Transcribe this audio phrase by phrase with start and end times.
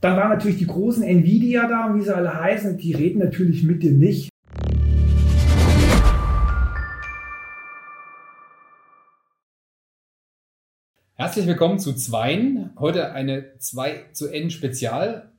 [0.00, 2.78] Dann waren natürlich die großen Nvidia da, wie sie alle heißen.
[2.78, 4.28] Die reden natürlich mit dir nicht.
[11.14, 12.70] Herzlich willkommen zu Zweien.
[12.78, 15.32] Heute eine 2 zu N Spezial.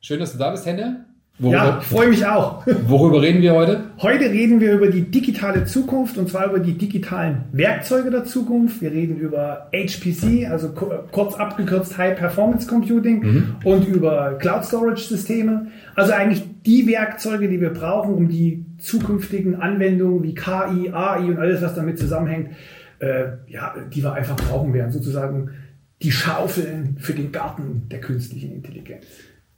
[0.00, 1.06] Schön, dass du da bist, Henne.
[1.40, 2.66] Worüber, ja, freue mich auch.
[2.86, 3.84] Worüber reden wir heute?
[3.98, 8.82] Heute reden wir über die digitale Zukunft und zwar über die digitalen Werkzeuge der Zukunft.
[8.82, 13.56] Wir reden über HPC, also kurz abgekürzt High Performance Computing mhm.
[13.62, 15.68] und über Cloud Storage Systeme.
[15.94, 21.38] Also eigentlich die Werkzeuge, die wir brauchen, um die zukünftigen Anwendungen wie KI, AI und
[21.38, 22.50] alles, was damit zusammenhängt,
[22.98, 24.90] äh, ja, die wir einfach brauchen werden.
[24.90, 25.50] Sozusagen
[26.02, 29.04] die Schaufeln für den Garten der künstlichen Intelligenz.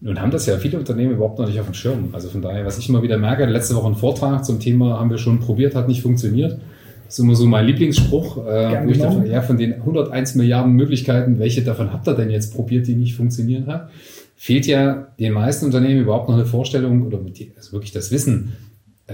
[0.03, 2.09] Nun haben das ja viele Unternehmen überhaupt noch nicht auf dem Schirm.
[2.13, 5.11] Also von daher, was ich immer wieder merke, letzte Woche ein Vortrag zum Thema haben
[5.11, 6.59] wir schon probiert, hat nicht funktioniert.
[7.05, 10.73] Das ist immer so mein Lieblingsspruch, äh, wo ich davon, ja, von den 101 Milliarden
[10.73, 13.91] Möglichkeiten, welche davon habt ihr denn jetzt probiert, die nicht funktionieren hat?
[14.37, 17.19] Fehlt ja den meisten Unternehmen überhaupt noch eine Vorstellung oder
[17.57, 18.53] also wirklich das Wissen,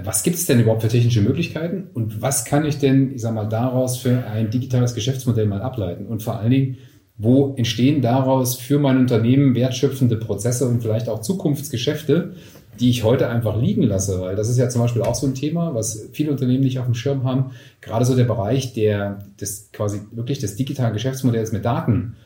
[0.05, 3.35] was gibt es denn überhaupt für technische Möglichkeiten und was kann ich denn, ich sag
[3.35, 6.07] mal, daraus für ein digitales Geschäftsmodell mal ableiten?
[6.07, 6.77] Und vor allen Dingen,
[7.19, 12.35] wo entstehen daraus für mein Unternehmen wertschöpfende Prozesse und vielleicht auch Zukunftsgeschäfte,
[12.79, 15.35] die ich heute einfach liegen lasse, weil das ist ja zum Beispiel auch so ein
[15.35, 17.53] Thema, was viele Unternehmen nicht auf dem Schirm haben.
[17.81, 22.17] Gerade so der Bereich der, des quasi wirklich des digitalen Geschäftsmodells mit Daten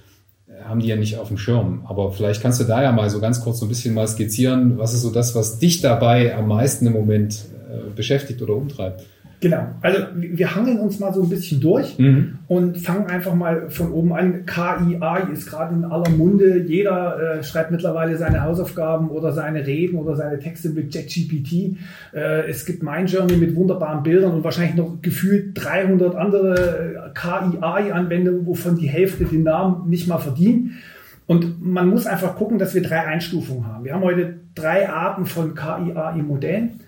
[0.48, 1.84] äh, haben die ja nicht auf dem Schirm.
[1.86, 4.78] Aber vielleicht kannst du da ja mal so ganz kurz so ein bisschen mal skizzieren,
[4.78, 9.04] was ist so das, was dich dabei am meisten im Moment äh, beschäftigt oder umtreibt.
[9.40, 9.68] Genau.
[9.80, 12.38] Also wir hangeln uns mal so ein bisschen durch mhm.
[12.46, 14.44] und fangen einfach mal von oben an.
[14.44, 16.58] KI, AI ist gerade in aller Munde.
[16.58, 21.78] Jeder äh, schreibt mittlerweile seine Hausaufgaben oder seine Reden oder seine Texte mit ChatGPT.
[22.12, 27.58] Äh, es gibt Mindjourney mit wunderbaren Bildern und wahrscheinlich noch gefühlt 300 andere äh, KI,
[27.62, 30.78] AI-Anwendungen, wovon die Hälfte den Namen nicht mal verdienen.
[31.26, 33.84] Und man muss einfach gucken, dass wir drei Einstufungen haben.
[33.84, 36.80] Wir haben heute drei Arten von KI, AI-Modellen.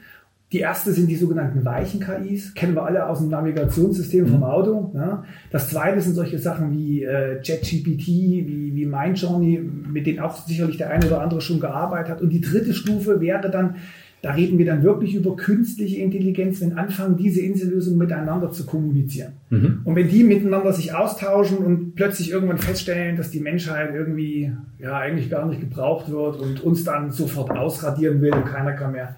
[0.53, 4.45] Die erste sind die sogenannten weichen KIs, kennen wir alle aus dem Navigationssystem vom mhm.
[4.45, 4.93] Auto.
[4.95, 5.25] Ja.
[5.51, 10.77] Das zweite sind solche Sachen wie äh, ChatGPT, wie, wie Mindjourney, mit denen auch sicherlich
[10.77, 12.21] der eine oder andere schon gearbeitet hat.
[12.21, 13.77] Und die dritte Stufe wäre dann,
[14.21, 19.33] da reden wir dann wirklich über künstliche Intelligenz, wenn anfangen, diese Insellösungen miteinander zu kommunizieren.
[19.49, 19.81] Mhm.
[19.85, 24.99] Und wenn die miteinander sich austauschen und plötzlich irgendwann feststellen, dass die Menschheit irgendwie ja
[24.99, 29.17] eigentlich gar nicht gebraucht wird und uns dann sofort ausradieren will und keiner kann mehr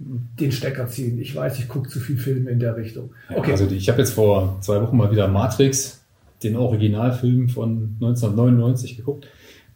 [0.00, 1.20] den Stecker ziehen.
[1.20, 3.10] Ich weiß, ich gucke zu viel Filme in der Richtung.
[3.34, 3.52] Okay.
[3.52, 6.02] Also ich habe jetzt vor zwei Wochen mal wieder Matrix,
[6.42, 9.28] den Originalfilm von 1999 geguckt.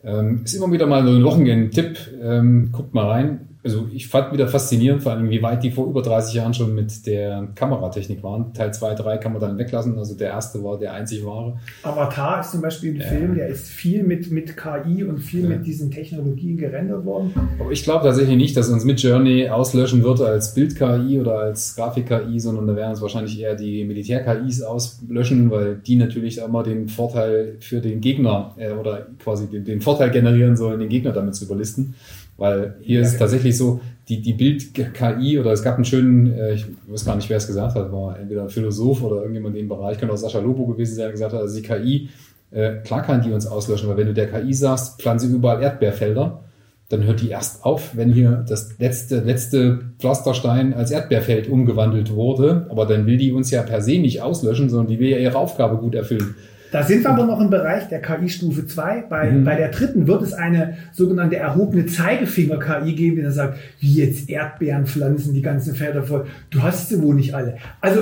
[0.02, 1.98] Ähm, ist immer wieder mal so ein Wochenend-Tipp.
[2.22, 5.86] Ähm, guckt mal rein also ich fand wieder faszinierend, vor allem wie weit die vor
[5.86, 8.52] über 30 Jahren schon mit der Kameratechnik waren.
[8.52, 9.98] Teil 2, 3 kann man dann weglassen.
[9.98, 11.58] Also der erste war der einzig wahre.
[11.82, 13.06] Avatar ist zum Beispiel ein ja.
[13.06, 15.48] Film, der ist viel mit, mit KI und viel ja.
[15.48, 17.32] mit diesen Technologien gerendert worden.
[17.58, 21.74] Aber ich glaube tatsächlich nicht, dass uns mit Journey auslöschen wird als Bild-KI oder als
[21.74, 26.88] Grafik-KI, sondern da werden uns wahrscheinlich eher die Militär-KIs auslöschen, weil die natürlich immer den
[26.88, 31.34] Vorteil für den Gegner äh, oder quasi den, den Vorteil generieren sollen, den Gegner damit
[31.34, 31.94] zu überlisten.
[32.36, 36.32] Weil hier ja, ist es tatsächlich so, die, die Bild-KI oder es gab einen schönen,
[36.32, 39.56] äh, ich weiß gar nicht, wer es gesagt hat, war entweder ein Philosoph oder irgendjemand
[39.56, 42.08] in dem Bereich, könnte auch Sascha Lobo gewesen sein, der gesagt hat, also die KI,
[42.50, 46.44] äh, klar kann die uns auslöschen, weil wenn du der KI sagst, pflanze überall Erdbeerfelder,
[46.88, 52.66] dann hört die erst auf, wenn hier das letzte, letzte Pflasterstein als Erdbeerfeld umgewandelt wurde.
[52.68, 55.38] Aber dann will die uns ja per se nicht auslöschen, sondern die will ja ihre
[55.38, 56.34] Aufgabe gut erfüllen.
[56.74, 59.02] Da sind wir aber noch im Bereich der KI-Stufe 2.
[59.02, 59.44] Bei, mhm.
[59.44, 64.28] bei der dritten wird es eine sogenannte erhobene Zeigefinger-KI geben, die dann sagt, wie jetzt
[64.28, 66.26] Erdbeeren pflanzen die ganzen Felder voll.
[66.50, 67.58] Du hast sie wohl nicht alle.
[67.80, 68.00] Also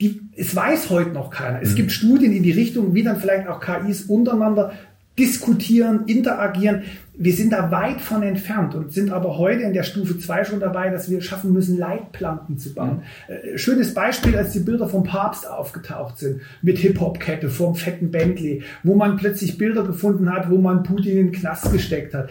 [0.00, 1.60] die, es weiß heute noch keiner.
[1.60, 1.74] Es mhm.
[1.74, 4.72] gibt Studien in die Richtung, wie dann vielleicht auch KIs untereinander
[5.18, 6.82] diskutieren, interagieren.
[7.16, 10.60] Wir sind da weit von entfernt und sind aber heute in der Stufe 2 schon
[10.60, 13.02] dabei, dass wir schaffen müssen, Leitplanken zu bauen.
[13.28, 13.56] Mhm.
[13.56, 18.96] Schönes Beispiel, als die Bilder vom Papst aufgetaucht sind, mit Hip-Hop-Kette, vom fetten Bentley, wo
[18.96, 22.30] man plötzlich Bilder gefunden hat, wo man Putin in den Knast gesteckt hat.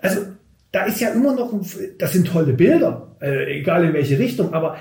[0.00, 0.22] Also
[0.72, 1.52] da ist ja immer noch,
[1.98, 4.78] das sind tolle Bilder, äh, egal in welche Richtung, aber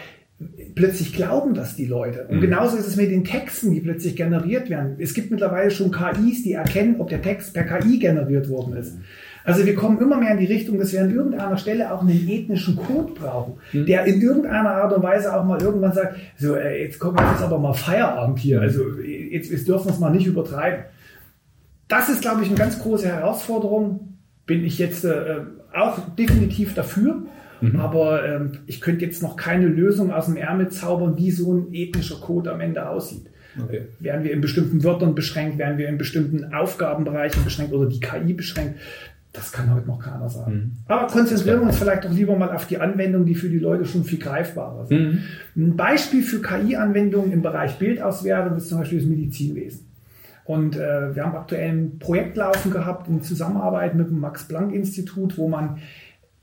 [0.75, 2.27] plötzlich glauben das die Leute.
[2.27, 2.41] Und mhm.
[2.41, 4.95] genauso ist es mit den Texten, die plötzlich generiert werden.
[4.99, 8.97] Es gibt mittlerweile schon KIs, die erkennen, ob der Text per KI generiert worden ist.
[9.43, 12.27] Also wir kommen immer mehr in die Richtung, dass wir an irgendeiner Stelle auch einen
[12.29, 13.85] ethnischen Code brauchen, mhm.
[13.85, 17.41] der in irgendeiner Art und Weise auch mal irgendwann sagt, so äh, jetzt kommt jetzt
[17.41, 20.85] aber mal Feierabend hier, also jetzt, jetzt dürfen wir es mal nicht übertreiben.
[21.87, 24.17] Das ist, glaube ich, eine ganz große Herausforderung.
[24.45, 25.39] Bin ich jetzt äh,
[25.73, 27.23] auch definitiv dafür.
[27.61, 27.79] Mhm.
[27.79, 31.73] Aber ähm, ich könnte jetzt noch keine Lösung aus dem Ärmel zaubern, wie so ein
[31.73, 33.27] ethnischer Code am Ende aussieht.
[33.61, 33.83] Okay.
[33.99, 38.33] Werden wir in bestimmten Wörtern beschränkt, werden wir in bestimmten Aufgabenbereichen beschränkt oder die KI
[38.33, 38.79] beschränkt?
[39.33, 40.53] Das kann heute noch keiner sagen.
[40.53, 40.71] Mhm.
[40.87, 43.85] Aber konzentrieren wir uns vielleicht doch lieber mal auf die Anwendungen, die für die Leute
[43.85, 45.23] schon viel greifbarer sind.
[45.55, 45.63] Mhm.
[45.63, 49.87] Ein Beispiel für KI-Anwendungen im Bereich Bildauswertung ist zum Beispiel das Medizinwesen.
[50.43, 55.47] Und äh, wir haben aktuell ein Projekt laufen gehabt in Zusammenarbeit mit dem Max-Planck-Institut, wo
[55.47, 55.77] man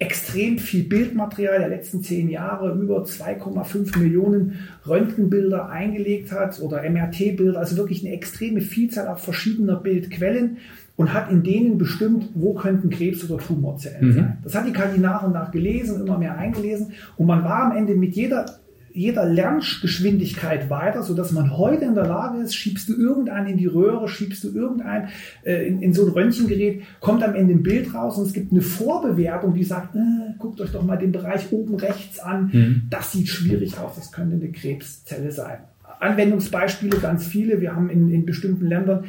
[0.00, 7.58] extrem viel Bildmaterial der letzten zehn Jahre, über 2,5 Millionen Röntgenbilder eingelegt hat oder MRT-Bilder,
[7.58, 10.58] also wirklich eine extreme Vielzahl auf verschiedener Bildquellen
[10.94, 14.14] und hat in denen bestimmt, wo könnten Krebs- oder Tumorzellen mhm.
[14.14, 14.38] sein.
[14.44, 17.76] Das hat die KI nach und nach gelesen, immer mehr eingelesen und man war am
[17.76, 18.46] Ende mit jeder
[18.92, 23.56] jeder Lerngeschwindigkeit weiter, so dass man heute in der Lage ist, schiebst du irgendeinen in
[23.56, 25.08] die Röhre, schiebst du irgendeinen
[25.44, 28.52] äh, in, in, so ein Röntgengerät, kommt am Ende ein Bild raus und es gibt
[28.52, 29.98] eine Vorbewertung, die sagt, äh,
[30.38, 32.82] guckt euch doch mal den Bereich oben rechts an, mhm.
[32.90, 35.58] das sieht schwierig aus, das könnte eine Krebszelle sein.
[36.00, 37.60] Anwendungsbeispiele ganz viele.
[37.60, 39.04] Wir haben in, in bestimmten Ländern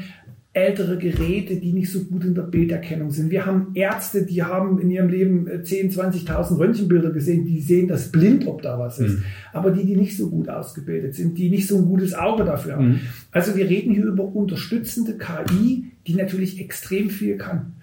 [0.52, 3.30] ältere Geräte, die nicht so gut in der Bilderkennung sind.
[3.30, 7.88] Wir haben Ärzte, die haben in ihrem Leben 10, äh, 20.000 Röntgenbilder gesehen, die sehen
[7.88, 9.20] das blind, ob da was ist.
[9.20, 9.24] Mhm.
[9.54, 12.78] Aber die, die nicht so gut ausgebildet sind, die nicht so ein gutes Auge dafür
[12.78, 12.88] haben.
[12.88, 13.00] Mhm.
[13.32, 17.74] Also wir reden hier über unterstützende KI, die natürlich extrem viel kann.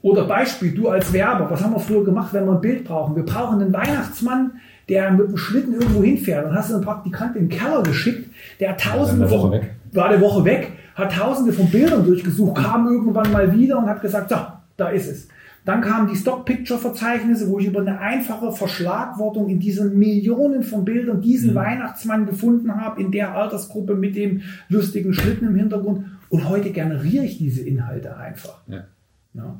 [0.00, 3.16] Oder Beispiel, du als Werber, was haben wir früher gemacht, wenn wir ein Bild brauchen?
[3.16, 4.52] Wir brauchen einen Weihnachtsmann,
[4.88, 6.46] der mit dem Schlitten irgendwo hinfährt.
[6.46, 8.30] Dann hast du einen Praktikant in den Keller geschickt,
[8.60, 9.74] der tausende ja, Woche weg.
[9.92, 14.00] war eine Woche weg hat tausende von Bildern durchgesucht, kam irgendwann mal wieder und hat
[14.00, 14.36] gesagt, so,
[14.76, 15.28] da ist es.
[15.64, 21.22] Dann kamen die Stock-Picture-Verzeichnisse, wo ich über eine einfache Verschlagwortung in diesen Millionen von Bildern
[21.22, 21.54] diesen mhm.
[21.54, 26.04] Weihnachtsmann gefunden habe, in der Altersgruppe mit dem lustigen Schlitten im Hintergrund.
[26.28, 28.60] Und heute generiere ich diese Inhalte einfach.
[28.68, 28.84] Ja.
[29.32, 29.56] ja.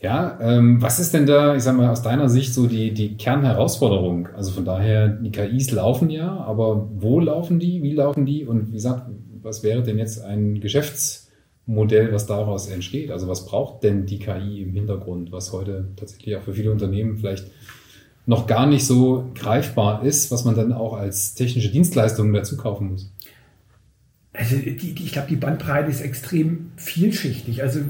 [0.00, 3.16] Ja, ähm, was ist denn da, ich sag mal, aus deiner Sicht so die, die
[3.16, 4.28] Kernherausforderung?
[4.36, 8.68] Also von daher, die KIs laufen ja, aber wo laufen die, wie laufen die und
[8.68, 9.10] wie gesagt,
[9.42, 13.10] was wäre denn jetzt ein Geschäftsmodell, was daraus entsteht?
[13.10, 17.16] Also was braucht denn die KI im Hintergrund, was heute tatsächlich auch für viele Unternehmen
[17.16, 17.50] vielleicht
[18.26, 22.90] noch gar nicht so greifbar ist, was man dann auch als technische Dienstleistung dazu kaufen
[22.90, 23.10] muss?
[24.34, 27.62] Also die, die, ich glaube, die Bandbreite ist extrem vielschichtig.
[27.62, 27.80] Also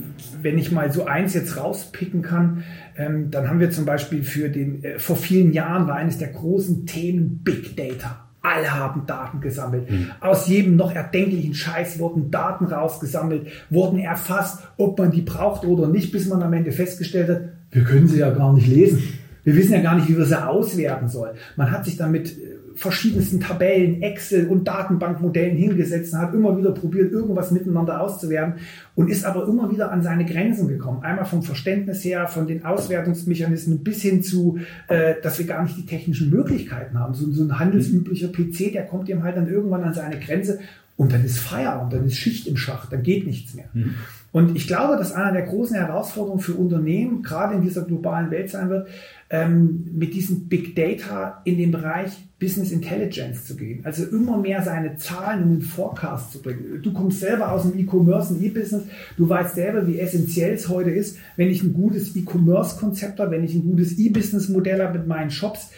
[0.41, 2.65] wenn ich mal so eins jetzt rauspicken kann,
[2.97, 6.29] ähm, dann haben wir zum Beispiel für den, äh, vor vielen Jahren war eines der
[6.29, 8.28] großen Themen Big Data.
[8.43, 9.90] Alle haben Daten gesammelt.
[9.90, 10.11] Mhm.
[10.20, 15.88] Aus jedem noch erdenklichen Scheiß wurden Daten rausgesammelt, wurden erfasst, ob man die braucht oder
[15.88, 17.40] nicht, bis man am Ende festgestellt hat,
[17.70, 19.02] wir können sie ja gar nicht lesen.
[19.44, 21.37] Wir wissen ja gar nicht, wie wir sie auswerten sollen.
[21.56, 22.35] Man hat sich damit
[22.79, 28.61] verschiedensten Tabellen, Excel und Datenbankmodellen hingesetzt und hat immer wieder probiert, irgendwas miteinander auszuwerten
[28.95, 31.03] und ist aber immer wieder an seine Grenzen gekommen.
[31.03, 35.77] Einmal vom Verständnis her, von den Auswertungsmechanismen bis hin zu, äh, dass wir gar nicht
[35.77, 37.15] die technischen Möglichkeiten haben.
[37.15, 40.61] So, so ein handelsüblicher PC, der kommt eben halt dann irgendwann an seine Grenze
[40.99, 43.69] und dann ist Feierabend, dann ist Schicht im Schacht, dann geht nichts mehr.
[43.73, 43.95] Mhm.
[44.33, 48.50] Und ich glaube, dass einer der großen Herausforderungen für Unternehmen, gerade in dieser globalen Welt
[48.50, 48.89] sein wird,
[49.31, 52.11] ähm, mit diesem Big Data in den Bereich
[52.41, 53.81] Business Intelligence zu gehen.
[53.85, 56.83] Also immer mehr seine Zahlen in den Forecast zu bringen.
[56.83, 58.83] Du kommst selber aus dem E-Commerce und E-Business.
[59.17, 63.44] Du weißt selber, wie essentiell es heute ist, wenn ich ein gutes E-Commerce-Konzept habe, wenn
[63.44, 65.71] ich ein gutes E-Business-Modell habe mit meinen Shops,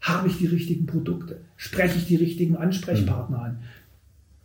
[0.00, 1.40] habe ich die richtigen Produkte?
[1.56, 3.58] Spreche ich die richtigen Ansprechpartner an?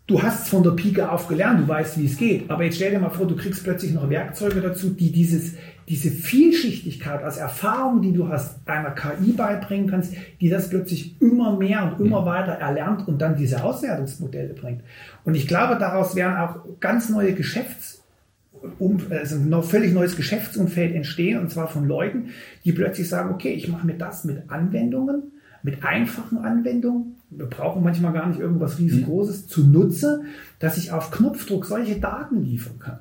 [0.09, 2.49] Du hast von der Pike auf gelernt, du weißt, wie es geht.
[2.49, 5.53] Aber jetzt stell dir mal vor, du kriegst plötzlich noch Werkzeuge dazu, die dieses,
[5.87, 11.55] diese Vielschichtigkeit als Erfahrung, die du hast, einer KI beibringen kannst, die das plötzlich immer
[11.55, 14.81] mehr und immer weiter erlernt und dann diese Auswertungsmodelle bringt.
[15.25, 18.01] Und ich glaube, daraus werden auch ganz neue Geschäfts
[18.79, 22.29] um, also ein völlig neues Geschäftsumfeld entstehen, und zwar von Leuten,
[22.65, 25.31] die plötzlich sagen, okay, ich mache mir das mit Anwendungen,
[25.63, 29.47] mit einfachen Anwendungen, wir brauchen manchmal gar nicht irgendwas riesengroßes, mhm.
[29.47, 30.23] zunutze,
[30.59, 32.99] dass ich auf Knopfdruck solche Daten liefern kann.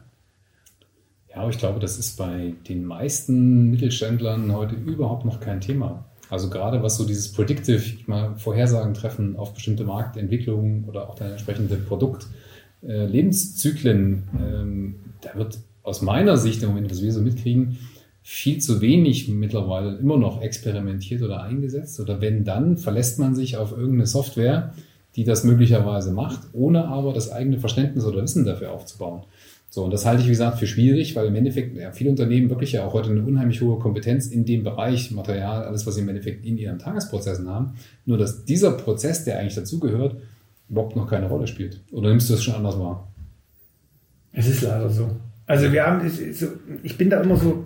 [1.30, 6.04] Ja, aber ich glaube, das ist bei den meisten Mittelständlern heute überhaupt noch kein Thema.
[6.30, 11.30] Also gerade was so dieses Predictive, mal Vorhersagen treffen auf bestimmte Marktentwicklungen oder auch dann
[11.30, 17.78] entsprechende Produktlebenszyklen, äh, ähm, da wird aus meiner Sicht im Moment, was wir so mitkriegen,
[18.30, 21.98] viel zu wenig mittlerweile immer noch experimentiert oder eingesetzt.
[21.98, 24.74] Oder wenn dann, verlässt man sich auf irgendeine Software,
[25.16, 29.22] die das möglicherweise macht, ohne aber das eigene Verständnis oder Wissen dafür aufzubauen.
[29.70, 32.50] So, und das halte ich, wie gesagt, für schwierig, weil im Endeffekt ja, viele Unternehmen
[32.50, 36.02] wirklich ja auch heute eine unheimlich hohe Kompetenz in dem Bereich Material, alles, was sie
[36.02, 37.76] im Endeffekt in ihren Tagesprozessen haben.
[38.04, 40.16] Nur, dass dieser Prozess, der eigentlich dazugehört,
[40.68, 41.80] überhaupt noch keine Rolle spielt.
[41.92, 43.10] Oder nimmst du es schon anders wahr?
[44.32, 45.08] Es ist leider so.
[45.46, 46.02] Also wir haben,
[46.82, 47.64] ich bin da immer so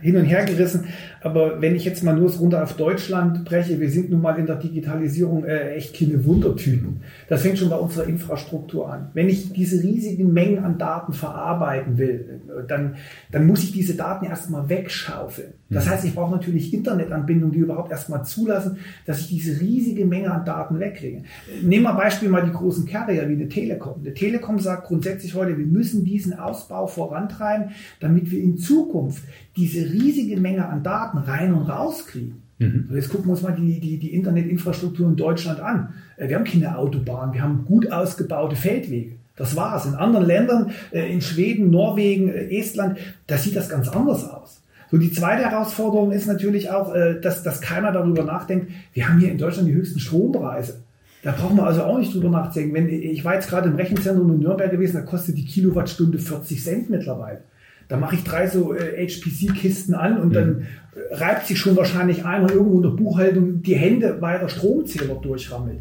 [0.00, 0.88] hin und her gerissen.
[1.20, 4.46] Aber wenn ich jetzt mal nur runter auf Deutschland breche, wir sind nun mal in
[4.46, 7.00] der Digitalisierung äh, echt keine Wundertüten.
[7.28, 9.10] Das fängt schon bei unserer Infrastruktur an.
[9.14, 12.96] Wenn ich diese riesigen Mengen an Daten verarbeiten will, dann,
[13.32, 15.54] dann muss ich diese Daten erstmal wegschaufeln.
[15.70, 15.90] Das mhm.
[15.90, 20.44] heißt, ich brauche natürlich Internetanbindungen, die überhaupt erstmal zulassen, dass ich diese riesige Menge an
[20.44, 21.24] Daten wegkriege.
[21.62, 24.00] Nehmen wir Beispiel mal die großen Carrier wie eine Telekom.
[24.00, 27.70] Eine Telekom sagt grundsätzlich heute, wir müssen diesen Ausbau vorantreiben,
[28.00, 29.24] damit wir in Zukunft
[29.56, 32.42] diese riesige Menge an Daten rein und raus kriegen.
[32.58, 32.88] Mhm.
[32.92, 35.94] Jetzt gucken wir uns mal die, die, die Internetinfrastruktur in Deutschland an.
[36.16, 39.12] Äh, wir haben keine Autobahn, wir haben gut ausgebaute Feldwege.
[39.36, 39.86] Das war's.
[39.86, 42.98] In anderen Ländern, äh, in Schweden, Norwegen, äh, Estland,
[43.28, 44.60] da sieht das ganz anders aus.
[44.90, 49.30] So, die zweite Herausforderung ist natürlich auch, dass, dass keiner darüber nachdenkt, wir haben hier
[49.30, 50.80] in Deutschland die höchsten Strompreise.
[51.22, 52.74] Da brauchen wir also auch nicht drüber nachdenken.
[52.74, 56.64] Wenn, ich war jetzt gerade im Rechenzentrum in Nürnberg gewesen, da kostet die Kilowattstunde 40
[56.64, 57.42] Cent mittlerweile.
[57.88, 60.32] Da mache ich drei so äh, HPC-Kisten an und mhm.
[60.32, 60.66] dann
[61.10, 65.78] reibt sich schon wahrscheinlich einer irgendwo in der Buchhaltung die Hände, weil der Stromzähler durchrammelt.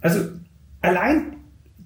[0.00, 0.20] Also
[0.80, 1.36] allein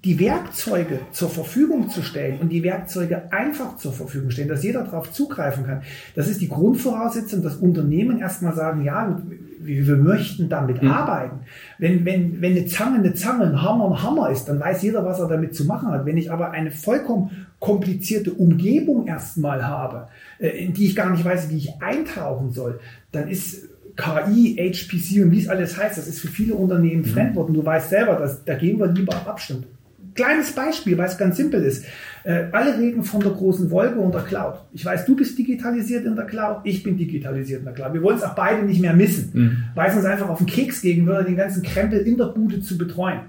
[0.05, 4.83] die Werkzeuge zur Verfügung zu stellen und die Werkzeuge einfach zur Verfügung stellen, dass jeder
[4.83, 5.81] darauf zugreifen kann,
[6.13, 9.19] das ist die Grundvoraussetzung, dass Unternehmen erstmal sagen, ja,
[9.59, 10.91] wir möchten damit mhm.
[10.91, 11.39] arbeiten.
[11.79, 15.03] Wenn, wenn, wenn eine Zange eine Zange, ein Hammer ein Hammer ist, dann weiß jeder,
[15.03, 16.05] was er damit zu machen hat.
[16.05, 20.07] Wenn ich aber eine vollkommen komplizierte Umgebung erstmal habe,
[20.37, 22.79] äh, in die ich gar nicht weiß, wie ich eintauchen soll,
[23.11, 27.05] dann ist KI, HPC und wie es alles heißt, das ist für viele Unternehmen mhm.
[27.05, 27.49] Fremdwort.
[27.49, 29.65] Und du weißt selber, dass, da gehen wir lieber auf Abstand.
[30.13, 31.85] Kleines Beispiel, weil es ganz simpel ist.
[32.23, 34.55] Äh, alle reden von der großen Wolke und der Cloud.
[34.71, 37.93] Ich weiß, du bist digitalisiert in der Cloud, ich bin digitalisiert in der Cloud.
[37.93, 39.63] Wir wollen es auch beide nicht mehr missen, mhm.
[39.73, 42.61] weil es uns einfach auf den Keks gehen würde, den ganzen Krempel in der Bude
[42.61, 43.21] zu betreuen.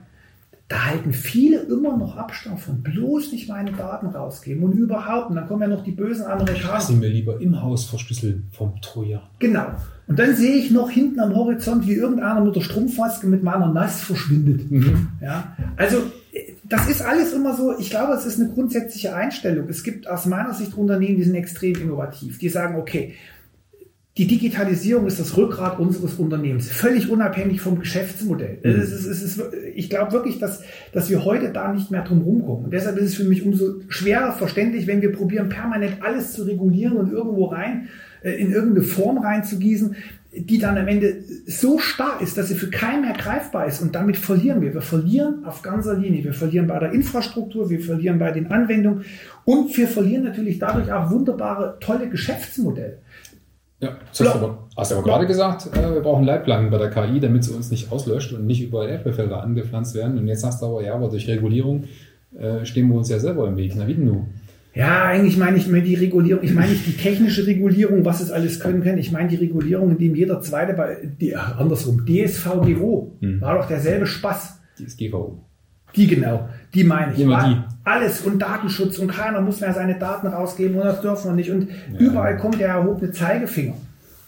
[0.68, 5.30] Da halten viele immer noch Abstand von, bloß nicht meine Daten rausgeben und überhaupt.
[5.30, 6.58] Und dann kommen ja noch die bösen Amerikaner.
[6.58, 9.23] Ich lasse mir lieber im Haus verschlüsseln vom Trojan.
[9.38, 9.66] Genau.
[10.08, 13.73] Und dann sehe ich noch hinten am Horizont, wie irgendeiner mit der Strumpfmaske mit meiner
[13.73, 14.68] Nass verschwindet.
[14.68, 15.08] Mhm.
[15.20, 15.56] Ja.
[15.76, 16.02] Also
[16.64, 19.68] das ist alles immer so, ich glaube, es ist eine grundsätzliche Einstellung.
[19.68, 22.38] Es gibt aus meiner Sicht Unternehmen, die sind extrem innovativ.
[22.38, 23.14] Die sagen, okay,
[24.18, 28.58] die Digitalisierung ist das Rückgrat unseres Unternehmens, völlig unabhängig vom Geschäftsmodell.
[28.62, 28.70] Mhm.
[28.70, 29.42] Es ist, es ist,
[29.75, 32.64] ich glaube wirklich, dass, dass wir heute da nicht mehr drum rumkommen.
[32.64, 36.44] Und deshalb ist es für mich umso schwerer verständlich, wenn wir probieren, permanent alles zu
[36.44, 37.88] regulieren und irgendwo rein,
[38.23, 39.96] äh, in irgendeine Form reinzugießen,
[40.32, 43.82] die dann am Ende so starr ist, dass sie für keinen mehr greifbar ist.
[43.82, 44.73] Und damit verlieren wir.
[44.73, 46.25] Wir verlieren auf ganzer Linie.
[46.25, 49.04] Wir verlieren bei der Infrastruktur, wir verlieren bei den Anwendungen
[49.44, 52.99] und wir verlieren natürlich dadurch auch wunderbare, tolle Geschäftsmodelle.
[53.80, 56.90] Ja, das hast, aber, hast du aber gerade gesagt, äh, wir brauchen Leitplanken bei der
[56.90, 60.18] KI, damit sie uns nicht auslöscht und nicht überall Erdbeerfelder angepflanzt werden.
[60.18, 61.85] Und jetzt sagst du aber, ja, aber durch Regulierung
[62.38, 63.75] äh, stehen wir uns ja selber im Weg.
[63.76, 64.26] Na, wie denn nun?
[64.75, 68.30] Ja, eigentlich meine ich mir die Regulierung, ich meine nicht die technische Regulierung, was es
[68.30, 68.99] alles können kann.
[68.99, 73.40] Ich meine die Regulierung, in dem jeder zweite bei, die, andersrum, DSVGO, hm.
[73.40, 74.61] war doch derselbe Spaß.
[74.78, 75.45] DSGVO.
[75.96, 77.20] Die genau, die meine ich.
[77.20, 77.56] Immer die.
[77.84, 81.50] Alles und Datenschutz und keiner muss mehr seine Daten rausgeben und das dürfen wir nicht.
[81.50, 81.98] Und ja.
[81.98, 83.74] überall kommt der erhobene Zeigefinger.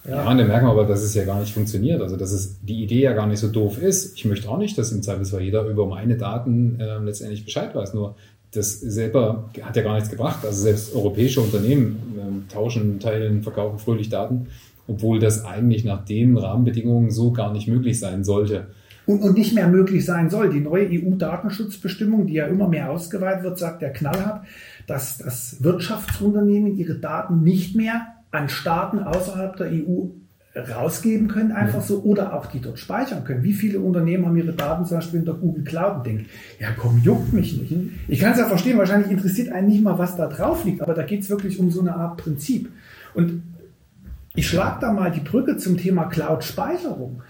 [0.08, 0.24] Ja.
[0.24, 2.00] ja, und dann merken wir aber, dass es ja gar nicht funktioniert.
[2.00, 4.16] Also, dass es die Idee ja gar nicht so doof ist.
[4.16, 7.94] Ich möchte auch nicht, dass im Zweifelsfall jeder über meine Daten äh, letztendlich Bescheid weiß.
[7.94, 8.14] Nur
[8.52, 10.44] das selber hat ja gar nichts gebracht.
[10.44, 14.46] Also selbst europäische Unternehmen äh, tauschen, teilen, verkaufen fröhlich Daten,
[14.86, 18.68] obwohl das eigentlich nach den Rahmenbedingungen so gar nicht möglich sein sollte.
[19.08, 20.50] Und, und nicht mehr möglich sein soll.
[20.50, 24.44] Die neue EU-Datenschutzbestimmung, die ja immer mehr ausgeweitet wird, sagt der knallhart,
[24.86, 30.08] dass, dass Wirtschaftsunternehmen ihre Daten nicht mehr an Staaten außerhalb der EU
[30.54, 33.42] rausgeben können, einfach so, oder auch die dort speichern können.
[33.42, 36.26] Wie viele Unternehmen haben ihre Daten zum Beispiel in der Google Cloud und denken,
[36.58, 37.72] ja komm, juckt mich nicht.
[38.08, 40.94] Ich kann es ja verstehen, wahrscheinlich interessiert einen nicht mal, was da drauf liegt, aber
[40.94, 42.68] da geht es wirklich um so eine Art Prinzip.
[43.14, 43.42] Und
[44.34, 47.22] ich schlage da mal die Brücke zum Thema Cloud-Speicherung.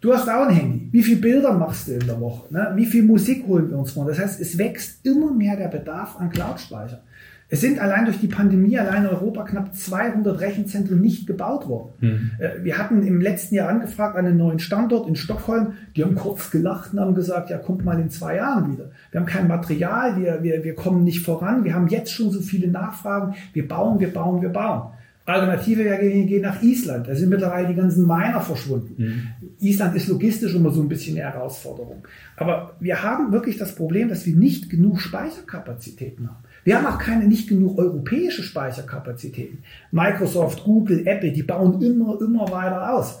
[0.00, 0.88] Du hast auch ein Handy.
[0.92, 2.52] Wie viele Bilder machst du in der Woche?
[2.52, 2.72] Ne?
[2.76, 4.06] Wie viel Musik holen wir uns vor?
[4.06, 7.02] Das heißt, es wächst immer mehr der Bedarf an Cloud-Speicher.
[7.50, 11.92] Es sind allein durch die Pandemie allein in Europa knapp 200 Rechenzentren nicht gebaut worden.
[12.00, 12.30] Mhm.
[12.62, 15.72] Wir hatten im letzten Jahr angefragt einen neuen Standort in Stockholm.
[15.96, 18.90] Die haben kurz gelacht und haben gesagt, ja, kommt mal in zwei Jahren wieder.
[19.10, 21.64] Wir haben kein Material, wir, wir, wir kommen nicht voran.
[21.64, 23.34] Wir haben jetzt schon so viele Nachfragen.
[23.54, 24.92] Wir bauen, wir bauen, wir bauen.
[25.28, 27.06] Alternative wäre, wir gehen nach Island.
[27.06, 28.94] Da sind mittlerweile die ganzen Miner verschwunden.
[28.96, 29.28] Mhm.
[29.60, 32.02] Island ist logistisch immer so ein bisschen eine Herausforderung.
[32.36, 36.44] Aber wir haben wirklich das Problem, dass wir nicht genug Speicherkapazitäten haben.
[36.64, 39.58] Wir haben auch keine, nicht genug europäische Speicherkapazitäten.
[39.90, 43.20] Microsoft, Google, Apple, die bauen immer, immer weiter aus.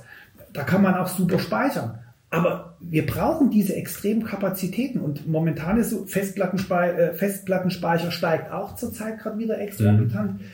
[0.54, 1.98] Da kann man auch super speichern.
[2.30, 8.76] Aber wir brauchen diese extremen Kapazitäten und momentan ist so, Festplattenspeicher, äh, Festplattenspeicher steigt auch
[8.76, 10.34] zurzeit gerade wieder exorbitant.
[10.34, 10.44] Mhm.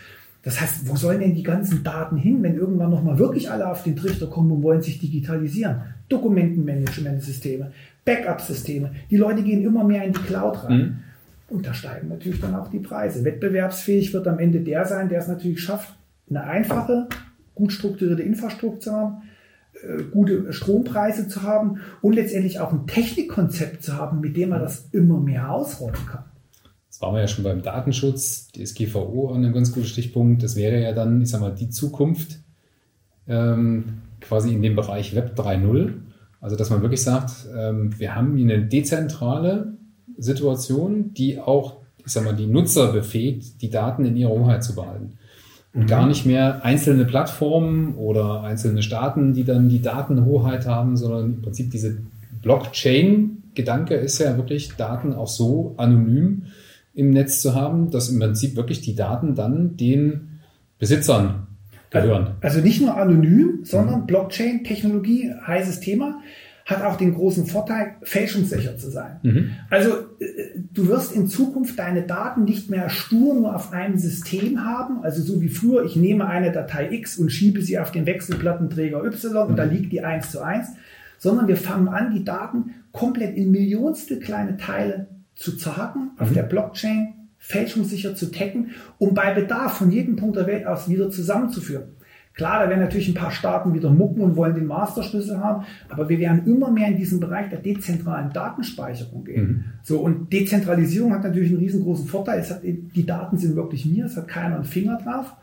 [0.45, 3.83] Das heißt, wo sollen denn die ganzen Daten hin, wenn irgendwann nochmal wirklich alle auf
[3.83, 5.81] den Trichter kommen und wollen sich digitalisieren?
[6.11, 7.73] Dokumentenmanagementsysteme,
[8.05, 8.93] Backup-Systeme.
[9.11, 10.79] Die Leute gehen immer mehr in die Cloud rein.
[10.79, 10.97] Mhm.
[11.49, 13.25] Und da steigen natürlich dann auch die Preise.
[13.25, 15.95] Wettbewerbsfähig wird am Ende der sein, der es natürlich schafft,
[16.29, 17.09] eine einfache,
[17.55, 19.23] gut strukturierte Infrastruktur zu haben,
[19.75, 24.61] äh, gute Strompreise zu haben und letztendlich auch ein Technikkonzept zu haben, mit dem man
[24.61, 26.25] das immer mehr ausrollen kann.
[26.95, 30.45] Das waren wir ja schon beim Datenschutz, die SGVO an einem ganz guten Stichpunkt.
[30.45, 32.39] Das wäre ja dann, ich sag mal, die Zukunft
[33.27, 35.93] ähm, quasi in dem Bereich Web 3.0.
[36.41, 39.73] Also, dass man wirklich sagt, ähm, wir haben hier eine dezentrale
[40.17, 44.77] Situation, die auch, ich sag mal, die Nutzer befähigt, die Daten in ihrer Hoheit zu
[44.77, 45.15] behalten.
[45.73, 45.87] Und mhm.
[45.89, 51.43] gar nicht mehr einzelne Plattformen oder einzelne Staaten, die dann die Datenhoheit haben, sondern im
[51.43, 51.99] Prinzip diese
[52.41, 56.45] Blockchain-Gedanke ist ja wirklich Daten auch so anonym
[56.95, 60.41] im Netz zu haben, dass im Prinzip wirklich die Daten dann den
[60.79, 61.47] Besitzern
[61.91, 62.35] gehören.
[62.41, 64.07] Also nicht nur anonym, sondern mhm.
[64.07, 66.21] Blockchain-Technologie, heißes Thema,
[66.67, 69.21] hat auch den großen Vorteil, fälschungssicher zu sein.
[69.23, 69.51] Mhm.
[69.69, 74.65] Also äh, du wirst in Zukunft deine Daten nicht mehr stur nur auf einem System
[74.65, 78.07] haben, also so wie früher, ich nehme eine Datei X und schiebe sie auf den
[78.07, 79.73] Wechselplattenträger Y und da mhm.
[79.73, 80.69] liegt die eins zu eins,
[81.19, 86.35] sondern wir fangen an, die Daten komplett in Millionstel kleine Teile zu zerhacken, auf mhm.
[86.35, 91.11] der Blockchain fälschungssicher zu taggen, um bei Bedarf von jedem Punkt der Welt aus wieder
[91.11, 91.85] zusammenzuführen.
[92.35, 96.09] Klar, da werden natürlich ein paar Staaten wieder mucken und wollen den Masterschlüssel haben, aber
[96.09, 99.47] wir werden immer mehr in diesen Bereich der dezentralen Datenspeicherung gehen.
[99.47, 99.65] Mhm.
[99.85, 102.41] So, und Dezentralisierung hat natürlich einen riesengroßen Vorteil.
[102.41, 105.37] Es hat, die Daten sind wirklich mir, es hat keiner einen Finger drauf.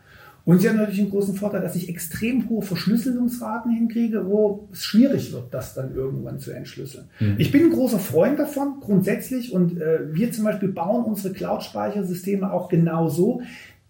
[0.43, 4.83] Und sie haben natürlich einen großen Vorteil, dass ich extrem hohe Verschlüsselungsraten hinkriege, wo es
[4.83, 7.05] schwierig wird, das dann irgendwann zu entschlüsseln.
[7.19, 7.35] Mhm.
[7.37, 9.53] Ich bin ein großer Freund davon, grundsätzlich.
[9.53, 13.41] Und äh, wir zum Beispiel bauen unsere Cloud-Speichersysteme auch genau so,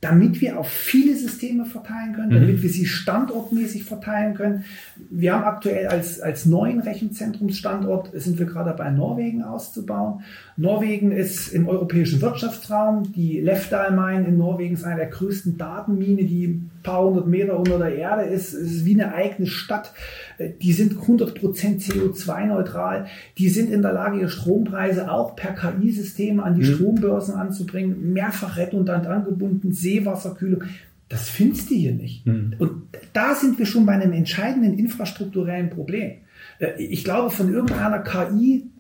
[0.01, 2.63] damit wir auf viele Systeme verteilen können, damit mhm.
[2.63, 4.65] wir sie standortmäßig verteilen können.
[5.11, 10.21] Wir haben aktuell als, als neuen Rechenzentrumsstandort, sind wir gerade dabei, Norwegen auszubauen.
[10.61, 13.11] Norwegen ist im europäischen Wirtschaftsraum.
[13.13, 17.57] Die Lefdal Mine in Norwegen ist eine der größten Datenmine, die ein paar hundert Meter
[17.57, 18.53] unter der Erde ist.
[18.53, 19.91] Es ist wie eine eigene Stadt.
[20.61, 21.33] Die sind 100%
[21.81, 23.07] CO2-neutral.
[23.39, 26.75] Die sind in der Lage, ihre Strompreise auch per KI-Systeme an die mhm.
[26.75, 30.63] Strombörsen anzubringen, mehrfach redundant angebunden, Seewasserkühlung.
[31.09, 32.25] Das findest du hier nicht.
[32.27, 32.53] Mhm.
[32.59, 36.11] Und da sind wir schon bei einem entscheidenden infrastrukturellen Problem.
[36.59, 38.70] Äh, ich glaube, von irgendeiner KI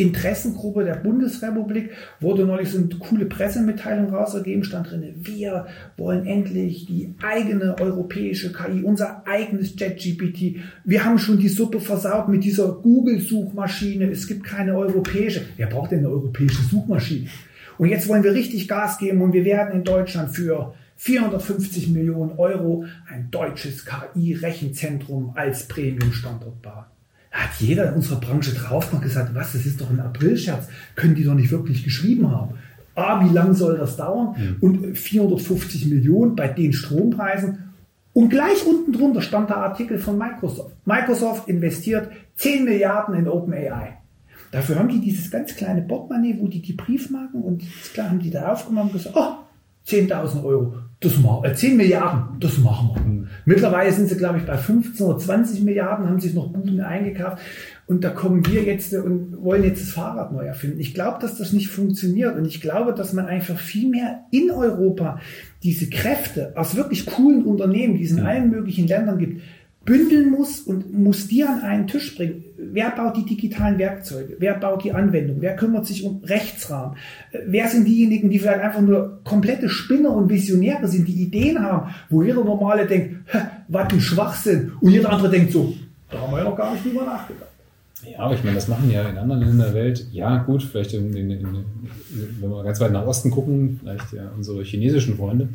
[0.00, 6.86] Interessengruppe der Bundesrepublik wurde neulich so eine coole Pressemitteilung rausgegeben, stand drin, wir wollen endlich
[6.86, 10.56] die eigene europäische KI, unser eigenes JetGPT.
[10.84, 14.10] Wir haben schon die Suppe versaut mit dieser Google-Suchmaschine.
[14.10, 15.42] Es gibt keine europäische.
[15.56, 17.28] Wer braucht denn eine europäische Suchmaschine?
[17.76, 22.38] Und jetzt wollen wir richtig Gas geben und wir werden in Deutschland für 450 Millionen
[22.38, 26.84] Euro ein deutsches KI-Rechenzentrum als Premium-Standort bauen
[27.30, 31.14] hat jeder in unserer Branche drauf und gesagt, was, das ist doch ein Aprilscherz, können
[31.14, 32.54] die doch nicht wirklich geschrieben haben.
[32.96, 34.34] A, wie lang soll das dauern?
[34.36, 34.56] Mhm.
[34.60, 37.70] Und 450 Millionen bei den Strompreisen.
[38.12, 40.74] Und gleich unten drunter stand der Artikel von Microsoft.
[40.84, 43.98] Microsoft investiert 10 Milliarden in OpenAI.
[44.50, 47.62] Dafür haben die dieses ganz kleine Portemonnaie, wo die die Briefmarken und
[47.92, 49.34] klar haben die da aufgenommen und gesagt, oh,
[49.86, 53.02] 10.000 Euro, das machen, äh, 10 Milliarden, das machen wir.
[53.02, 53.28] Mhm.
[53.46, 57.38] Mittlerweile sind sie, glaube ich, bei 15 oder 20 Milliarden, haben sich noch Buden eingekauft.
[57.86, 60.78] Und da kommen wir jetzt und wollen jetzt das Fahrrad neu erfinden.
[60.78, 62.36] Ich glaube, dass das nicht funktioniert.
[62.36, 65.20] Und ich glaube, dass man einfach viel mehr in Europa
[65.62, 69.42] diese Kräfte aus wirklich coolen Unternehmen, die es in allen möglichen Ländern gibt,
[69.84, 72.44] bündeln muss und muss die an einen Tisch bringen.
[72.56, 74.36] Wer baut die digitalen Werkzeuge?
[74.38, 75.38] Wer baut die Anwendung?
[75.40, 76.96] Wer kümmert sich um Rechtsrahmen?
[77.46, 81.94] Wer sind diejenigen, die vielleicht einfach nur komplette Spinner und Visionäre sind, die Ideen haben,
[82.10, 83.16] wo jeder Normale denkt,
[83.68, 84.72] was ein Schwachsinn.
[84.80, 85.74] Und jeder andere denkt so,
[86.10, 87.50] da haben wir ja noch gar nicht drüber nachgedacht.
[88.04, 90.06] Ja, aber ich meine, das machen ja in anderen Ländern der Welt.
[90.12, 91.64] Ja, gut, vielleicht in, in, in,
[92.40, 95.48] wenn wir ganz weit nach Osten gucken, vielleicht ja unsere chinesischen Freunde.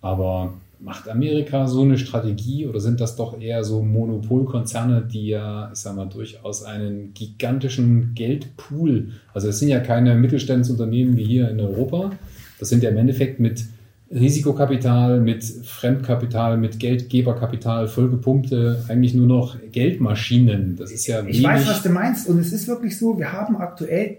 [0.00, 5.70] Aber Macht Amerika so eine Strategie oder sind das doch eher so Monopolkonzerne, die ja,
[5.72, 11.50] ich sag mal, durchaus einen gigantischen Geldpool, also es sind ja keine Mittelstandsunternehmen wie hier
[11.50, 12.12] in Europa,
[12.60, 13.64] das sind ja im Endeffekt mit
[14.10, 20.76] Risikokapital, mit Fremdkapital, mit Geldgeberkapital vollgepumpte, eigentlich nur noch Geldmaschinen.
[20.76, 23.56] Das ist ja Ich weiß, was du meinst und es ist wirklich so, wir haben
[23.56, 24.18] aktuell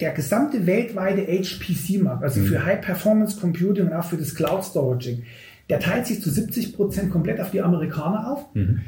[0.00, 2.46] der gesamte weltweite HPC-Markt, also mhm.
[2.46, 5.22] für High Performance Computing und auch für das Cloud Storaging,
[5.68, 8.54] der teilt sich zu 70 Prozent komplett auf die Amerikaner auf.
[8.54, 8.80] Mhm.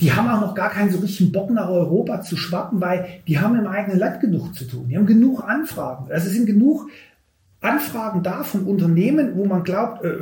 [0.00, 3.38] Die haben auch noch gar keinen so richtigen Bock nach Europa zu schwappen, weil die
[3.38, 4.88] haben im eigenen Land genug zu tun.
[4.88, 6.10] Die haben genug Anfragen.
[6.10, 6.88] Also es sind genug
[7.60, 10.14] Anfragen da von Unternehmen, wo man glaubt, äh,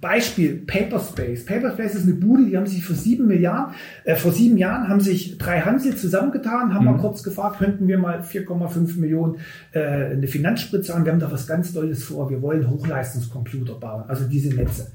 [0.00, 1.44] Beispiel Paperspace.
[1.44, 5.00] Paperspace ist eine Bude, die haben sich vor sieben Milliarden, äh, vor sieben Jahren haben
[5.00, 6.92] sich drei Hansel zusammengetan, haben mhm.
[6.92, 9.36] mal kurz gefragt, könnten wir mal 4,5 Millionen
[9.72, 14.04] äh, eine Finanzspritze an, wir haben da was ganz Tolles vor, wir wollen Hochleistungscomputer bauen,
[14.06, 14.92] also diese Netze.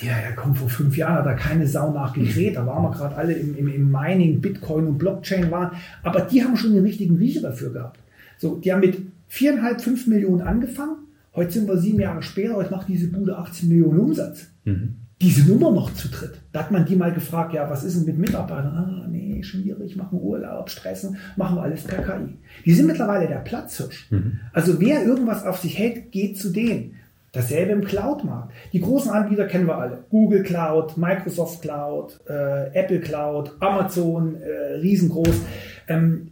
[0.00, 3.14] Ja, ja, komm, vor fünf Jahren hat da keine Sau nachgekräht, da waren wir gerade
[3.14, 7.16] alle im, im, im Mining, Bitcoin und Blockchain waren, aber die haben schon den richtigen
[7.16, 8.00] Riecher dafür gehabt.
[8.38, 11.03] So, die haben mit viereinhalb, fünf Millionen angefangen,
[11.34, 14.46] Heute sind wir sieben Jahre später, heute macht diese Bude 18 Millionen Umsatz.
[14.64, 14.96] Mhm.
[15.20, 16.40] Die sind immer noch zu dritt.
[16.52, 18.74] Da hat man die mal gefragt, ja, was ist denn mit Mitarbeitern?
[18.76, 22.36] Ah, nee, schwierig, machen Urlaub, stressen, machen alles per KI.
[22.64, 24.10] Die sind mittlerweile der Platzhirsch.
[24.10, 24.40] Mhm.
[24.52, 26.96] Also wer irgendwas auf sich hält, geht zu denen.
[27.32, 28.52] Dasselbe im Cloud-Markt.
[28.72, 30.04] Die großen Anbieter kennen wir alle.
[30.08, 35.40] Google Cloud, Microsoft Cloud, äh, Apple Cloud, Amazon, äh, riesengroß.
[35.88, 36.30] Ähm,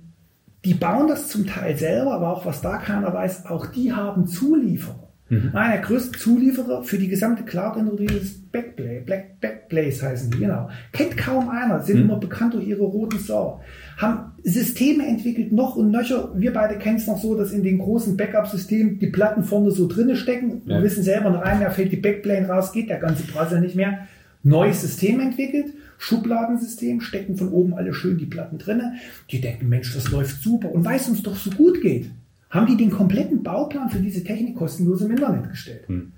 [0.64, 4.26] die bauen das zum Teil selber, aber auch was da keiner weiß, auch die haben
[4.26, 5.08] Zulieferer.
[5.28, 5.50] Mhm.
[5.54, 9.00] Einer der größten Zulieferer für die gesamte Cloud-Industrie ist Backblaze.
[9.06, 10.68] Black, Backblaze heißen die, genau.
[10.92, 12.02] Kennt kaum einer, sind mhm.
[12.04, 13.60] immer bekannt durch ihre roten Server.
[13.96, 16.30] Haben Systeme entwickelt, noch und nöcher.
[16.36, 19.88] Wir beide kennen es noch so, dass in den großen Backup-Systemen die Platten vorne so
[19.88, 20.62] drinnen stecken.
[20.66, 20.76] Ja.
[20.76, 23.74] Wir wissen selber, nach einem Jahr fällt die Backplane raus, geht der ganze Browser nicht
[23.74, 24.06] mehr.
[24.42, 25.72] Neues System entwickelt
[26.02, 28.94] Schubladensystem, stecken von oben alle schön die Platten drinne.
[29.30, 32.10] Die denken, Mensch, das läuft super und weil es uns doch so gut geht,
[32.50, 35.86] haben die den kompletten Bauplan für diese Technik kostenlos im Internet gestellt.
[35.86, 36.12] Hm.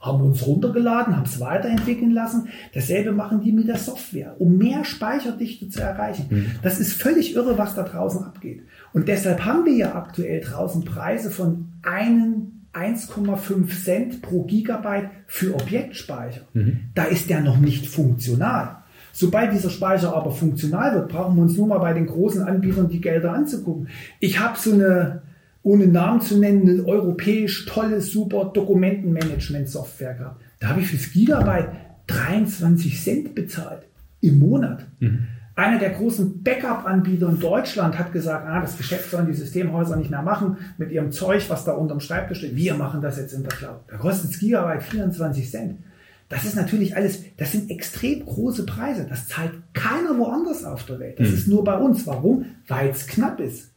[0.00, 2.48] Haben uns runtergeladen, haben es weiterentwickeln lassen.
[2.74, 6.26] Dasselbe machen die mit der Software, um mehr Speicherdichte zu erreichen.
[6.28, 6.46] Hm.
[6.62, 8.62] Das ist völlig irre, was da draußen abgeht.
[8.92, 15.54] Und deshalb haben wir ja aktuell draußen Preise von einen 1,5 Cent pro Gigabyte für
[15.54, 16.42] Objektspeicher.
[16.52, 16.80] Mhm.
[16.94, 18.79] Da ist der noch nicht funktional.
[19.20, 22.88] Sobald dieser Speicher aber funktional wird, brauchen wir uns nur mal bei den großen Anbietern
[22.88, 23.88] die Gelder anzugucken.
[24.18, 25.20] Ich habe so eine,
[25.62, 30.40] ohne Namen zu nennen, eine europäisch tolle, super Dokumentenmanagement-Software gehabt.
[30.58, 31.68] Da habe ich fürs Gigabyte
[32.06, 33.82] 23 Cent bezahlt
[34.22, 34.86] im Monat.
[35.00, 35.26] Mhm.
[35.54, 40.10] Einer der großen Backup-Anbieter in Deutschland hat gesagt, ah, das Geschäft sollen die Systemhäuser nicht
[40.10, 42.56] mehr machen mit ihrem Zeug, was da unterm Schreibtisch steht.
[42.56, 43.80] Wir machen das jetzt in der Cloud.
[43.86, 45.74] Da kostet das Gigabyte 24 Cent.
[46.30, 49.04] Das ist natürlich alles, das sind extrem große Preise.
[49.06, 51.18] Das zahlt keiner woanders auf der Welt.
[51.18, 51.34] Das mhm.
[51.34, 52.06] ist nur bei uns.
[52.06, 52.46] Warum?
[52.68, 53.72] Weil es knapp ist.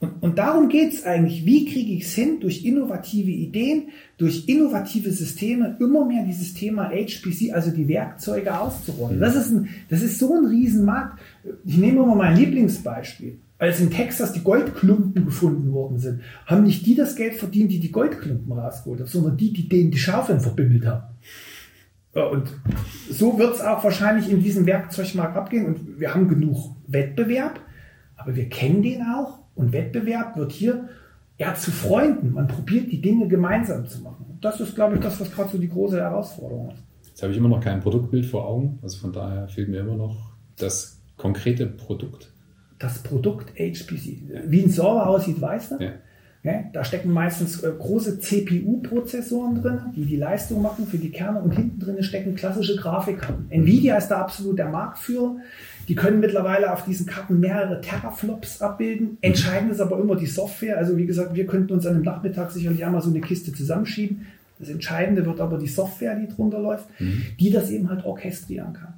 [0.00, 1.44] Und, und darum geht es eigentlich.
[1.44, 6.88] Wie kriege ich es hin, durch innovative Ideen, durch innovative Systeme immer mehr dieses Thema
[6.88, 9.18] HPC, also die Werkzeuge auszurollen?
[9.18, 9.20] Mhm.
[9.20, 11.20] Das, ist ein, das ist so ein Riesenmarkt.
[11.66, 13.40] Ich nehme immer mein Lieblingsbeispiel.
[13.58, 17.78] Als in Texas die Goldklumpen gefunden worden sind, haben nicht die das Geld verdient, die
[17.78, 21.13] die Goldklumpen rausgeholt haben, sondern die, die denen die Schaufeln verbimmelt haben.
[22.14, 22.48] Und
[23.10, 25.66] so wird es auch wahrscheinlich in diesem Werkzeugmarkt abgehen.
[25.66, 27.60] Und wir haben genug Wettbewerb,
[28.16, 29.40] aber wir kennen den auch.
[29.54, 30.88] Und Wettbewerb wird hier
[31.38, 32.32] eher zu Freunden.
[32.32, 34.26] Man probiert die Dinge gemeinsam zu machen.
[34.28, 36.82] Und das ist, glaube ich, das, was gerade so die große Herausforderung ist.
[37.08, 38.78] Jetzt habe ich immer noch kein Produktbild vor Augen.
[38.82, 42.32] Also von daher fehlt mir immer noch das konkrete Produkt.
[42.78, 44.46] Das Produkt HPC.
[44.46, 45.84] Wie ein Server aussieht, weißt du?
[45.84, 45.92] Ja.
[46.44, 51.40] Ja, da stecken meistens äh, große CPU-Prozessoren drin, die die Leistung machen für die Kerne
[51.40, 53.46] und hinten drin stecken klassische Grafikkarten.
[53.48, 55.36] Nvidia ist da absolut der Marktführer.
[55.88, 59.16] Die können mittlerweile auf diesen Karten mehrere Teraflops abbilden.
[59.22, 60.76] Entscheidend ist aber immer die Software.
[60.76, 64.26] Also wie gesagt, wir könnten uns an einem Nachmittag sicherlich einmal so eine Kiste zusammenschieben.
[64.58, 67.22] Das Entscheidende wird aber die Software, die drunter läuft, mhm.
[67.40, 68.93] die das eben halt orchestrieren kann.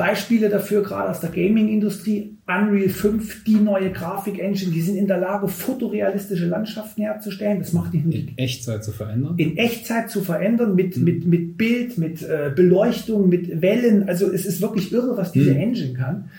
[0.00, 5.18] Beispiele dafür, gerade aus der Gaming-Industrie, Unreal 5, die neue Grafik-Engine, die sind in der
[5.18, 7.58] Lage, fotorealistische Landschaften herzustellen.
[7.58, 9.34] Das macht nicht nur in Echtzeit zu verändern.
[9.36, 11.04] In Echtzeit zu verändern, mit, mhm.
[11.04, 14.08] mit, mit Bild, mit äh, Beleuchtung, mit Wellen.
[14.08, 15.60] Also es ist wirklich irre, was diese mhm.
[15.60, 16.30] Engine kann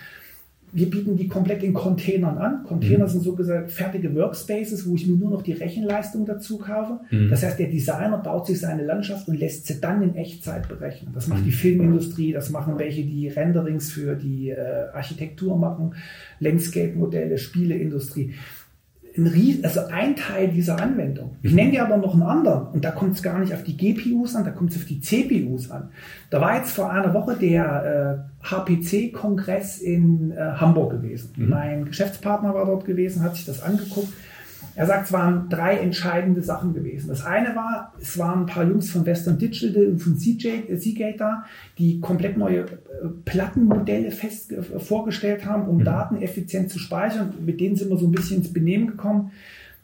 [0.74, 2.64] wir bieten die komplett in Containern an.
[2.64, 3.10] Container mhm.
[3.10, 7.00] sind so gesagt fertige Workspaces, wo ich mir nur noch die Rechenleistung dazu kaufe.
[7.10, 7.28] Mhm.
[7.28, 11.12] Das heißt, der Designer baut sich seine Landschaft und lässt sie dann in Echtzeit berechnen.
[11.14, 11.44] Das macht mhm.
[11.44, 14.56] die Filmindustrie, das machen welche, die Renderings für die äh,
[14.94, 15.94] Architektur machen,
[16.40, 18.34] Landscape-Modelle, Spieleindustrie
[19.16, 21.36] ein Ries also ein Teil dieser Anwendung.
[21.42, 21.56] Ich mhm.
[21.56, 24.34] nenne dir aber noch einen anderen und da kommt es gar nicht auf die GPUs
[24.34, 25.90] an, da kommt es auf die CPUs an.
[26.30, 31.32] Da war jetzt vor einer Woche der äh, HPC-Kongress in äh, Hamburg gewesen.
[31.36, 31.48] Mhm.
[31.48, 34.12] Mein Geschäftspartner war dort gewesen, hat sich das angeguckt
[34.74, 37.08] er sagt, es waren drei entscheidende Sachen gewesen.
[37.08, 40.76] Das eine war, es waren ein paar Jungs von Western Digital und von CJ, äh,
[40.76, 41.44] Seagate da,
[41.78, 42.66] die komplett neue äh,
[43.24, 45.84] Plattenmodelle fest äh, vorgestellt haben, um mhm.
[45.84, 47.34] Daten effizient zu speichern.
[47.44, 49.32] Mit denen sind wir so ein bisschen ins Benehmen gekommen.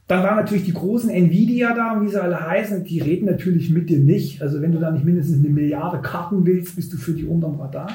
[0.07, 3.90] Dann waren natürlich die großen Nvidia da, wie sie alle heißen, die reden natürlich mit
[3.90, 4.40] dir nicht.
[4.40, 7.61] Also wenn du da nicht mindestens eine Milliarde Karten willst, bist du für die unterm
[7.61, 7.90] Radar.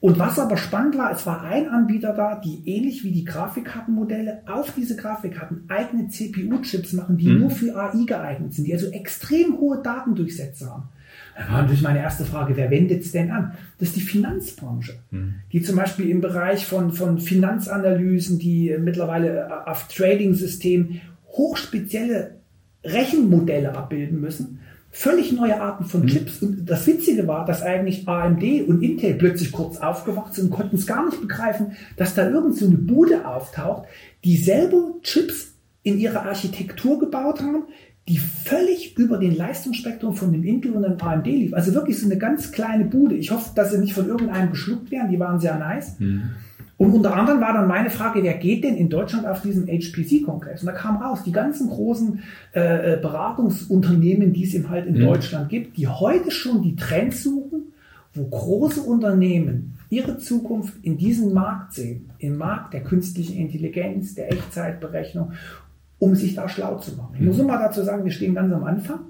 [0.00, 4.42] Und was aber spannend war, es war ein Anbieter da, die ähnlich wie die Grafikkartenmodelle
[4.46, 7.40] auf diese Grafikkarten eigene CPU-Chips machen, die mhm.
[7.40, 10.84] nur für AI geeignet sind, die also extrem hohe Datendurchsätze haben.
[11.36, 13.54] Da war natürlich meine erste Frage, wer wendet es denn an?
[13.78, 15.34] Das ist die Finanzbranche, mhm.
[15.52, 22.36] die zum Beispiel im Bereich von, von Finanzanalysen, die mittlerweile äh, auf Trading-Systemen hochspezielle
[22.84, 26.06] Rechenmodelle abbilden müssen, völlig neue Arten von mhm.
[26.08, 26.42] Chips.
[26.42, 30.76] Und das Witzige war, dass eigentlich AMD und Intel plötzlich kurz aufgewacht sind und konnten
[30.76, 33.86] es gar nicht begreifen, dass da irgend so eine Bude auftaucht,
[34.24, 37.64] die selber Chips in ihrer Architektur gebaut haben,
[38.08, 41.52] die völlig über den Leistungsspektrum von dem Intel und dem AMD lief.
[41.52, 43.14] Also wirklich so eine ganz kleine Bude.
[43.14, 45.10] Ich hoffe, dass sie nicht von irgendeinem geschluckt werden.
[45.10, 45.96] Die waren sehr nice.
[45.98, 46.30] Mhm.
[46.78, 50.62] Und unter anderem war dann meine Frage, wer geht denn in Deutschland auf diesen HPC-Kongress?
[50.62, 52.20] Und da kam raus, die ganzen großen
[52.54, 55.06] äh, äh, Beratungsunternehmen, die es eben halt in mhm.
[55.06, 57.72] Deutschland gibt, die heute schon die Trends suchen,
[58.14, 64.32] wo große Unternehmen ihre Zukunft in diesem Markt sehen, im Markt der künstlichen Intelligenz, der
[64.32, 65.32] Echtzeitberechnung,
[65.98, 67.16] um sich da schlau zu machen.
[67.18, 67.42] Ich muss mhm.
[67.42, 69.00] nur mal dazu sagen, wir stehen ganz am Anfang.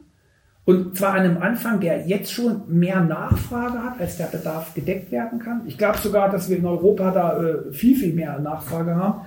[0.68, 5.10] Und zwar an einem Anfang, der jetzt schon mehr Nachfrage hat, als der Bedarf gedeckt
[5.10, 5.62] werden kann.
[5.66, 9.22] Ich glaube sogar, dass wir in Europa da äh, viel, viel mehr Nachfrage haben.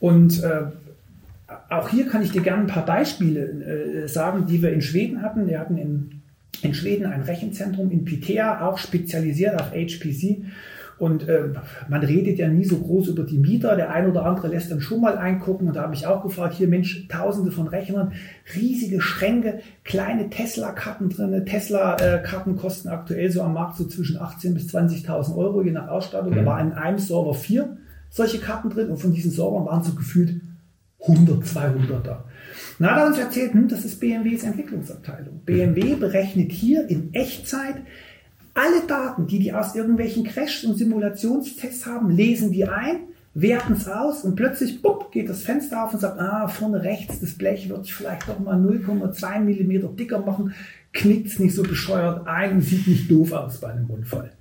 [0.00, 0.62] Und äh,
[1.68, 5.20] auch hier kann ich dir gerne ein paar Beispiele äh, sagen, die wir in Schweden
[5.20, 5.46] hatten.
[5.46, 6.22] Wir hatten in,
[6.62, 10.46] in Schweden ein Rechenzentrum in Pitea, auch spezialisiert auf HPC.
[10.98, 11.50] Und äh,
[11.88, 13.76] man redet ja nie so groß über die Mieter.
[13.76, 15.68] Der ein oder andere lässt dann schon mal eingucken.
[15.68, 18.12] Und da habe ich auch gefragt, hier Mensch, tausende von Rechnern,
[18.54, 21.46] riesige Schränke, kleine Tesla-Karten drin.
[21.46, 26.32] Tesla-Karten kosten aktuell so am Markt so zwischen 18.000 bis 20.000 Euro, je nach Ausstattung.
[26.32, 26.36] Mhm.
[26.36, 27.76] Da war in einem Server vier
[28.10, 28.90] solche Karten drin.
[28.90, 30.40] Und von diesen Servern waren so gefühlt
[31.00, 32.24] 100, 200 da.
[32.78, 35.42] Na, da uns erzählt, hm, das ist BMWs Entwicklungsabteilung.
[35.44, 37.76] BMW berechnet hier in Echtzeit
[38.58, 42.96] alle Daten, die die aus irgendwelchen Crash- und Simulationstests haben, lesen die ein,
[43.34, 47.20] werten es aus und plötzlich bupp, geht das Fenster auf und sagt, ah, vorne rechts,
[47.20, 50.54] das Blech wird vielleicht doch mal 0,2 mm dicker machen,
[50.92, 54.32] knickt es nicht so bescheuert ein sieht nicht doof aus bei einem Unfall.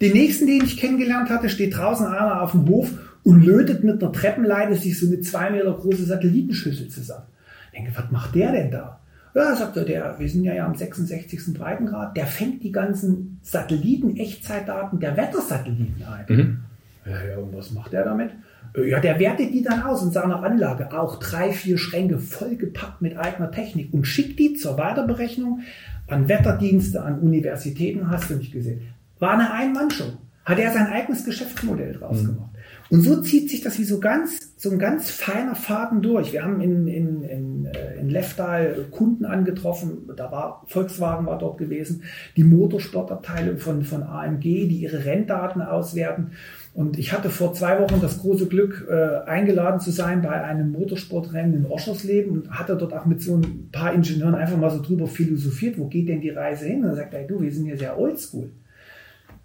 [0.00, 2.90] Den nächsten, den ich kennengelernt hatte, steht draußen einer auf dem Hof
[3.22, 7.26] und lötet mit einer Treppenleiter sich so eine zwei Meter große Satellitenschüssel zusammen.
[7.72, 8.98] Ich denke, was macht der denn da?
[9.34, 11.54] Ja, sagt er, der, wir sind ja, ja am 66.
[11.54, 16.24] Breitengrad, der fängt die ganzen Satelliten, Echtzeitdaten der Wettersatelliten ein.
[16.28, 16.60] Mhm.
[17.04, 18.30] Ja, ja, und was macht der damit?
[18.76, 23.02] Äh, ja, der wertet die dann aus in seiner Anlage, auch drei, vier Schränke vollgepackt
[23.02, 25.60] mit eigener Technik und schickt die zur Weiterberechnung
[26.06, 28.82] an Wetterdienste, an Universitäten, hast du nicht gesehen.
[29.18, 30.12] War eine Ein-Mann-Show.
[30.44, 32.26] Hat er sein eigenes Geschäftsmodell draus mhm.
[32.26, 32.50] gemacht.
[32.90, 36.32] Und so zieht sich das wie so ganz, so ein ganz feiner Faden durch.
[36.32, 41.58] Wir haben in, in, in, äh, in Leftal Kunden angetroffen, da war Volkswagen war dort
[41.58, 42.02] gewesen,
[42.36, 46.32] die Motorsportabteilung von, von AMG, die ihre Renndaten auswerten.
[46.74, 50.72] Und ich hatte vor zwei Wochen das große Glück, äh, eingeladen zu sein bei einem
[50.72, 54.82] Motorsportrennen in Oschersleben und hatte dort auch mit so ein paar Ingenieuren einfach mal so
[54.82, 56.82] drüber philosophiert, wo geht denn die Reise hin?
[56.82, 58.50] Und dann sagt er, du, wir sind hier sehr oldschool.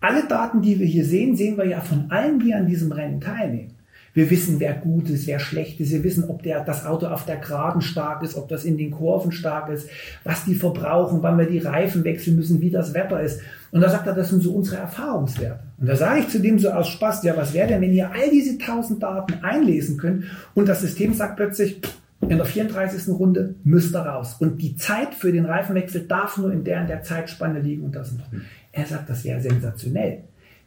[0.02, 3.20] Alle Daten, die wir hier sehen, sehen wir ja von allen, die an diesem Rennen
[3.20, 3.76] teilnehmen.
[4.14, 5.92] Wir wissen, wer gut ist, wer schlecht ist.
[5.92, 8.92] Wir wissen, ob der, das Auto auf der Geraden stark ist, ob das in den
[8.92, 9.88] Kurven stark ist,
[10.24, 13.42] was die verbrauchen, wann wir die Reifen wechseln müssen, wie das Wetter ist.
[13.72, 15.60] Und da sagt er, das sind so unsere Erfahrungswerte.
[15.78, 18.12] Und da sage ich zu dem so aus Spaß, ja, was wäre denn, wenn ihr
[18.12, 21.80] all diese tausend Daten einlesen könnt und das System sagt plötzlich,
[22.22, 23.08] in der 34.
[23.14, 24.36] Runde müsst ihr raus.
[24.40, 27.96] Und die Zeit für den Reifenwechsel darf nur in der in der Zeitspanne liegen und
[27.96, 28.26] das noch.
[28.72, 30.24] Er sagt, das wäre sensationell.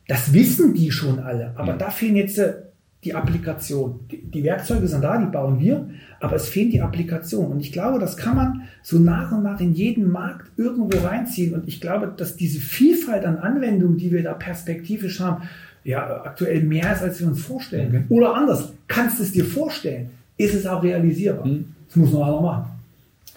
[0.09, 1.79] Das wissen die schon alle, aber mhm.
[1.79, 2.55] da fehlen jetzt äh,
[3.05, 4.01] die Applikation.
[4.11, 5.88] Die, Werkzeuge sind da, die bauen wir,
[6.21, 7.47] aber es fehlt die Applikation.
[7.47, 11.55] Und ich glaube, das kann man so nach und nach in jeden Markt irgendwo reinziehen.
[11.55, 15.49] Und ich glaube, dass diese Vielfalt an Anwendungen, die wir da perspektivisch haben,
[15.85, 18.07] ja, aktuell mehr ist, als wir uns vorstellen können.
[18.09, 20.11] Oder anders, kannst du es dir vorstellen?
[20.37, 21.45] Ist es auch realisierbar?
[21.45, 21.75] Mhm.
[21.88, 22.71] Das muss nur einer machen.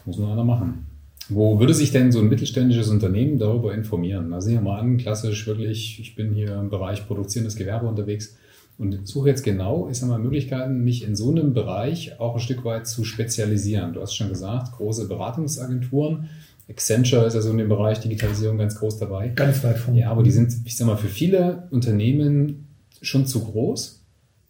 [0.05, 0.84] Muss nur einer machen.
[1.29, 4.27] Wo würde sich denn so ein mittelständisches Unternehmen darüber informieren?
[4.29, 8.37] Na, sehen wir mal an, klassisch wirklich, ich bin hier im Bereich produzierendes Gewerbe unterwegs
[8.77, 12.39] und suche jetzt genau, ich sag mal, Möglichkeiten, mich in so einem Bereich auch ein
[12.39, 13.93] Stück weit zu spezialisieren.
[13.93, 16.29] Du hast schon gesagt, große Beratungsagenturen.
[16.69, 19.29] Accenture ist ja so in dem Bereich Digitalisierung ganz groß dabei.
[19.29, 20.01] Ganz weit vorne.
[20.01, 22.67] Ja, aber die sind, ich sag mal, für viele Unternehmen
[23.01, 24.04] schon zu groß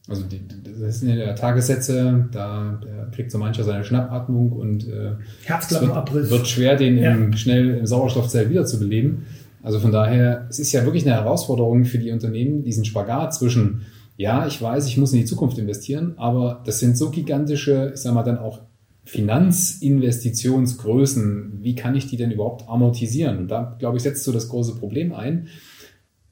[0.08, 0.42] also die,
[0.80, 5.14] das sind ja Tagessätze, da, da kriegt so mancher seine Schnappatmung und äh,
[5.46, 6.30] Herzklappenabriss.
[6.30, 7.12] Wird, wird schwer, den ja.
[7.12, 9.26] im, schnell im Sauerstoffzell wiederzubeleben.
[9.64, 13.82] Also von daher, es ist ja wirklich eine Herausforderung für die Unternehmen, diesen Spagat zwischen,
[14.16, 18.02] ja, ich weiß, ich muss in die Zukunft investieren, aber das sind so gigantische, ich
[18.02, 18.62] sag mal dann auch
[19.06, 23.40] Finanzinvestitionsgrößen, wie kann ich die denn überhaupt amortisieren?
[23.40, 25.48] Und da, glaube ich, setzt so das große Problem ein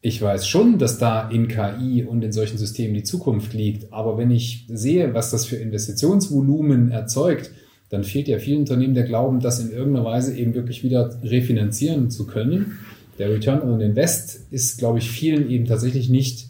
[0.05, 3.93] ich weiß schon, dass da in KI und in solchen Systemen die Zukunft liegt.
[3.93, 7.51] Aber wenn ich sehe, was das für Investitionsvolumen erzeugt,
[7.89, 12.11] dann fehlt ja vielen Unternehmen der Glauben, das in irgendeiner Weise eben wirklich wieder refinanzieren
[12.11, 12.79] zu können.
[13.17, 16.49] der Return on Invest ist, glaube ich, vielen eben tatsächlich nicht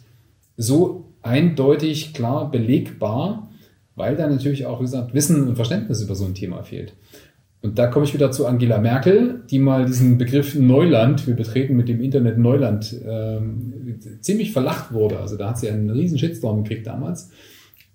[0.56, 3.52] so eindeutig klar belegbar,
[3.94, 6.94] weil da natürlich auch, wie gesagt, Wissen und Verständnis über so ein Thema fehlt.
[7.64, 11.74] Und da komme ich wieder zu Angela Merkel, die mal diesen Begriff Neuland, wir betreten
[11.76, 15.18] mit dem Internet Neuland, ähm, ziemlich verlacht wurde.
[15.18, 17.30] Also da hat sie einen riesen Shitstorm gekriegt damals.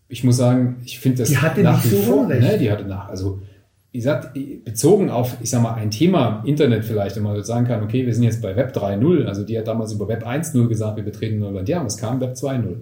[0.08, 2.72] Ich muss sagen, ich finde das die hatte nach nicht wie so vor, ne, die
[2.72, 3.44] hatte nach, also
[3.92, 7.84] wie gesagt, bezogen auf, ich sag mal, ein Thema Internet vielleicht, wenn man sagen kann,
[7.84, 10.98] okay, wir sind jetzt bei Web 3.0, also die hat damals über Web 1.0 gesagt,
[10.98, 11.70] wir betreten Neuland.
[11.70, 12.78] Ja, es kam Web 2.0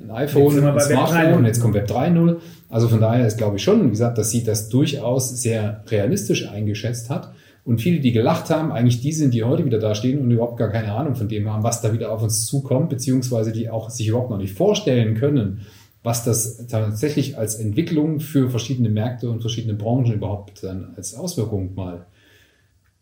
[0.00, 2.36] ein iPhone, ein Smartphone und jetzt kommt Web 3.0.
[2.68, 6.48] Also von daher ist, glaube ich, schon, wie gesagt, dass sie das durchaus sehr realistisch
[6.48, 7.32] eingeschätzt hat.
[7.64, 10.58] Und viele, die gelacht haben, eigentlich die sind, die heute wieder da stehen und überhaupt
[10.58, 13.88] gar keine Ahnung von dem haben, was da wieder auf uns zukommt, beziehungsweise die auch
[13.88, 15.62] sich überhaupt noch nicht vorstellen können,
[16.02, 21.74] was das tatsächlich als Entwicklung für verschiedene Märkte und verschiedene Branchen überhaupt dann als Auswirkung
[21.74, 22.04] mal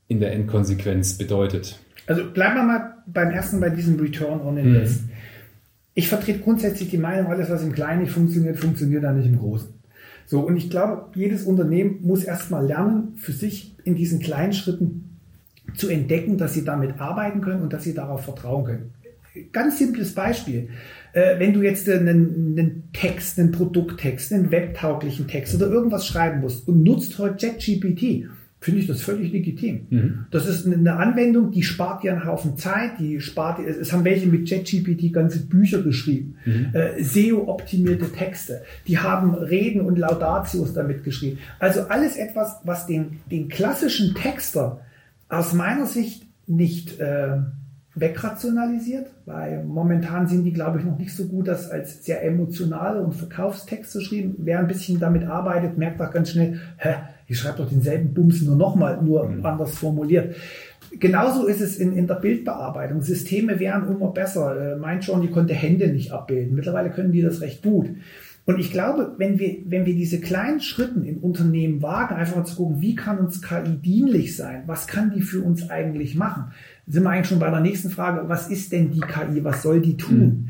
[0.06, 1.80] in der Endkonsequenz bedeutet.
[2.06, 5.02] Also bleiben wir mal beim ersten bei diesem Return on Invest.
[5.02, 5.10] Mhm.
[5.94, 9.38] Ich vertrete grundsätzlich die Meinung, alles, was im Kleinen nicht funktioniert, funktioniert dann nicht im
[9.38, 9.68] Großen.
[10.26, 15.18] So, und ich glaube, jedes Unternehmen muss erstmal lernen, für sich in diesen kleinen Schritten
[15.74, 18.90] zu entdecken, dass sie damit arbeiten können und dass sie darauf vertrauen können.
[19.52, 20.68] Ganz simples Beispiel.
[21.12, 26.40] Äh, wenn du jetzt einen, einen Text, einen Produkttext, einen webtauglichen Text oder irgendwas schreiben
[26.40, 28.28] musst und nutzt heute JetGPT,
[28.62, 29.86] finde ich das völlig legitim.
[29.90, 30.26] Mhm.
[30.30, 34.04] Das ist eine Anwendung, die spart dir einen Haufen Zeit, die spart dir, es haben
[34.04, 36.68] welche mit ChatGPT ganze Bücher geschrieben, mhm.
[36.72, 41.38] äh, SEO-optimierte Texte, die haben Reden und Laudatios damit geschrieben.
[41.58, 44.80] Also alles etwas, was den, den klassischen Texter
[45.28, 47.38] aus meiner Sicht nicht äh,
[47.96, 53.02] wegrationalisiert, weil momentan sind die, glaube ich, noch nicht so gut, das als sehr emotionale
[53.02, 54.36] und Verkaufstexte geschrieben.
[54.38, 56.94] Wer ein bisschen damit arbeitet, merkt auch ganz schnell, hä,
[57.32, 59.44] ich schreibe doch denselben Bums nur nochmal, nur mhm.
[59.44, 60.36] anders formuliert.
[61.00, 63.00] Genauso ist es in, in der Bildbearbeitung.
[63.00, 64.74] Systeme werden immer besser.
[64.74, 66.54] Äh, mein John, die konnte Hände nicht abbilden.
[66.54, 67.88] Mittlerweile können die das recht gut.
[68.44, 72.44] Und ich glaube, wenn wir, wenn wir diese kleinen Schritten im Unternehmen wagen, einfach mal
[72.44, 74.64] zu gucken, wie kann uns KI dienlich sein?
[74.66, 76.52] Was kann die für uns eigentlich machen?
[76.86, 79.42] Sind wir eigentlich schon bei der nächsten Frage, was ist denn die KI?
[79.42, 80.18] Was soll die tun?
[80.18, 80.48] Mhm.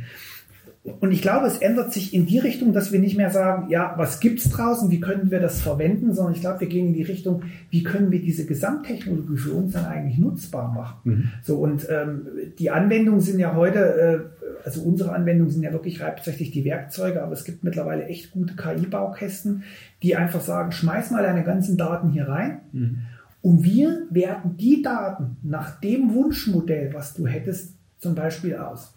[0.84, 3.94] Und ich glaube, es ändert sich in die Richtung, dass wir nicht mehr sagen, ja,
[3.96, 7.04] was gibt's draußen, wie können wir das verwenden, sondern ich glaube, wir gehen in die
[7.04, 10.96] Richtung, wie können wir diese Gesamttechnologie für uns dann eigentlich nutzbar machen.
[11.04, 11.28] Mhm.
[11.44, 12.26] So und ähm,
[12.58, 17.22] die Anwendungen sind ja heute, äh, also unsere Anwendungen sind ja wirklich hauptsächlich die Werkzeuge,
[17.22, 19.62] aber es gibt mittlerweile echt gute KI-Baukästen,
[20.02, 22.58] die einfach sagen, schmeiß mal deine ganzen Daten hier rein.
[22.72, 22.98] Mhm.
[23.40, 28.94] Und wir werten die Daten nach dem Wunschmodell, was du hättest, zum Beispiel aus.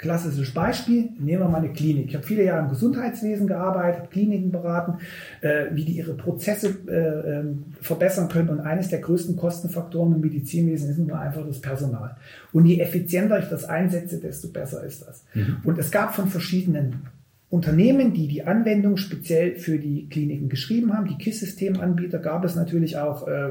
[0.00, 2.06] Klassisches Beispiel, nehmen wir mal eine Klinik.
[2.08, 4.94] Ich habe viele Jahre im Gesundheitswesen gearbeitet, habe Kliniken beraten,
[5.42, 8.48] äh, wie die ihre Prozesse äh, ähm, verbessern können.
[8.48, 12.16] Und eines der größten Kostenfaktoren im Medizinwesen ist nun einfach das Personal.
[12.50, 15.22] Und je effizienter ich das einsetze, desto besser ist das.
[15.34, 15.58] Mhm.
[15.64, 17.02] Und es gab von verschiedenen
[17.50, 22.96] Unternehmen, die die Anwendung speziell für die Kliniken geschrieben haben, die KISS-Systemanbieter, gab es natürlich
[22.96, 23.50] auch äh,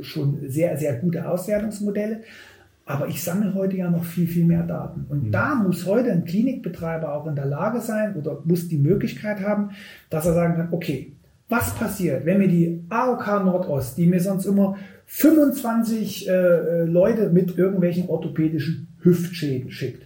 [0.00, 2.22] schon sehr, sehr gute Auswertungsmodelle.
[2.90, 5.06] Aber ich sammle heute ja noch viel, viel mehr Daten.
[5.08, 5.30] Und mhm.
[5.30, 9.70] da muss heute ein Klinikbetreiber auch in der Lage sein oder muss die Möglichkeit haben,
[10.10, 11.12] dass er sagen kann, okay,
[11.48, 14.76] was passiert, wenn mir die AOK Nordost, die mir sonst immer
[15.06, 20.02] 25 äh, äh, Leute mit irgendwelchen orthopädischen Hüftschäden schickt,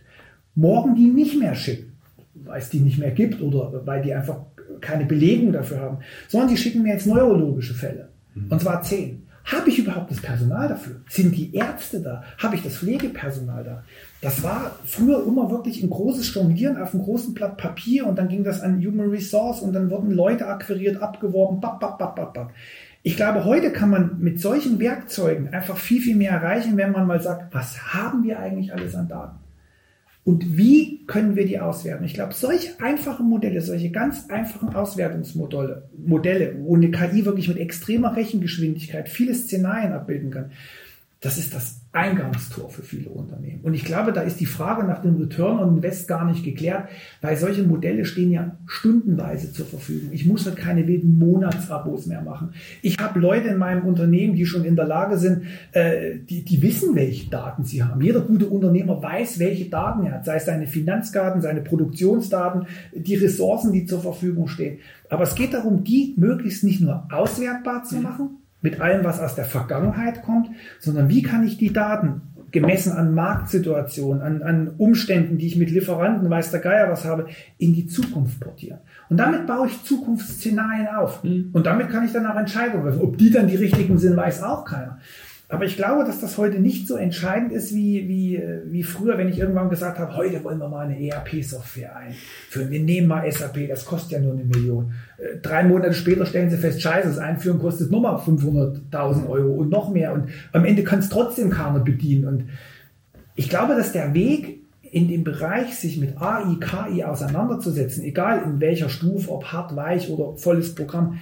[0.54, 1.90] morgen die nicht mehr schickt,
[2.34, 4.40] weil es die nicht mehr gibt oder weil die einfach
[4.82, 8.10] keine Belegung dafür haben, sondern die schicken mir jetzt neurologische Fälle.
[8.34, 8.52] Mhm.
[8.52, 9.23] Und zwar zehn.
[9.44, 10.96] Habe ich überhaupt das Personal dafür?
[11.08, 12.24] Sind die Ärzte da?
[12.38, 13.84] Habe ich das Pflegepersonal da?
[14.22, 18.28] Das war früher immer wirklich ein großes Jonglieren auf einem großen Blatt Papier und dann
[18.28, 22.32] ging das an Human Resource und dann wurden Leute akquiriert, abgeworben, bap, bap, bap, bap,
[22.32, 22.52] bap.
[23.02, 27.06] Ich glaube, heute kann man mit solchen Werkzeugen einfach viel, viel mehr erreichen, wenn man
[27.06, 29.43] mal sagt, was haben wir eigentlich alles an Daten?
[30.24, 32.04] Und wie können wir die auswerten?
[32.04, 37.58] Ich glaube, solche einfachen Modelle, solche ganz einfachen Auswertungsmodelle, Modelle, wo eine KI wirklich mit
[37.58, 40.52] extremer Rechengeschwindigkeit viele Szenarien abbilden kann,
[41.20, 43.60] das ist das Eingangstor für viele Unternehmen.
[43.62, 46.88] Und ich glaube, da ist die Frage nach dem Return on Invest gar nicht geklärt,
[47.20, 50.08] weil solche Modelle stehen ja stundenweise zur Verfügung.
[50.12, 52.52] Ich muss halt keine wilden Monatsabos mehr machen.
[52.82, 56.62] Ich habe Leute in meinem Unternehmen, die schon in der Lage sind, äh, die, die
[56.62, 58.00] wissen, welche Daten sie haben.
[58.00, 63.14] Jeder gute Unternehmer weiß, welche Daten er hat, sei es seine Finanzdaten, seine Produktionsdaten, die
[63.14, 64.78] Ressourcen, die zur Verfügung stehen.
[65.10, 69.34] Aber es geht darum, die möglichst nicht nur auswertbar zu machen, mit allem, was aus
[69.34, 70.48] der Vergangenheit kommt,
[70.80, 75.70] sondern wie kann ich die Daten gemessen an Marktsituationen, an, an Umständen, die ich mit
[75.70, 77.26] Lieferanten, weiß der Geier was habe,
[77.58, 78.78] in die Zukunft portieren.
[79.10, 81.22] Und damit baue ich Zukunftsszenarien auf.
[81.22, 81.50] Mhm.
[81.52, 83.02] Und damit kann ich dann auch Entscheidungen treffen.
[83.02, 84.98] Ob die dann die richtigen sind, weiß auch keiner.
[85.48, 89.28] Aber ich glaube, dass das heute nicht so entscheidend ist wie, wie, wie früher, wenn
[89.28, 92.70] ich irgendwann gesagt habe, heute wollen wir mal eine ERP-Software einführen.
[92.70, 94.94] Wir nehmen mal SAP, das kostet ja nur eine Million.
[95.18, 99.68] Äh, drei Monate später stellen sie fest, scheiße, das Einführen kostet nochmal 500.000 Euro und
[99.68, 100.14] noch mehr.
[100.14, 102.24] Und am Ende kann es trotzdem keiner bedienen.
[102.26, 102.44] Und
[103.36, 104.60] ich glaube, dass der Weg
[104.94, 110.08] in dem Bereich, sich mit AI, KI auseinanderzusetzen, egal in welcher Stufe, ob hart, weich
[110.08, 111.18] oder volles Programm,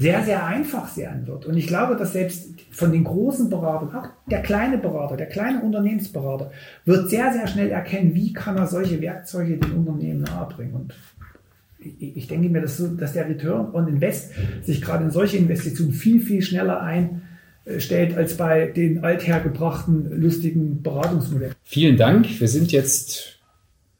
[0.00, 1.44] sehr, sehr einfach sein wird.
[1.44, 5.60] Und ich glaube, dass selbst von den großen Beratern, auch der kleine Berater, der kleine
[5.60, 6.50] Unternehmensberater,
[6.86, 10.74] wird sehr, sehr schnell erkennen, wie kann er solche Werkzeuge den Unternehmen nahebringen.
[10.74, 10.94] Und
[11.98, 14.30] ich denke mir, dass, dass der Return on Invest
[14.64, 21.54] sich gerade in solche Investitionen viel, viel schneller einstellt als bei den althergebrachten, lustigen Beratungsmodellen.
[21.62, 22.40] Vielen Dank.
[22.40, 23.38] Wir sind jetzt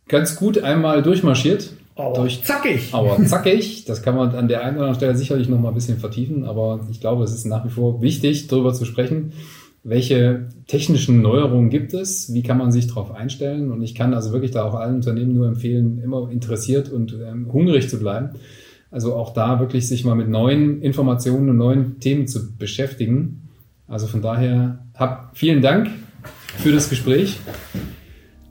[0.09, 1.75] ganz gut einmal durchmarschiert.
[2.01, 2.89] Aber durch, zackig.
[2.93, 3.85] Aber zackig.
[3.85, 6.45] Das kann man an der einen oder anderen Stelle sicherlich noch mal ein bisschen vertiefen.
[6.45, 9.33] Aber ich glaube, es ist nach wie vor wichtig, darüber zu sprechen.
[9.83, 12.35] Welche technischen Neuerungen gibt es?
[12.35, 13.73] Wie kann man sich darauf einstellen?
[13.73, 17.51] Und ich kann also wirklich da auch allen Unternehmen nur empfehlen, immer interessiert und ähm,
[17.51, 18.31] hungrig zu bleiben.
[18.91, 23.49] Also auch da wirklich sich mal mit neuen Informationen und neuen Themen zu beschäftigen.
[23.87, 25.89] Also von daher, hab vielen Dank
[26.59, 27.39] für das Gespräch.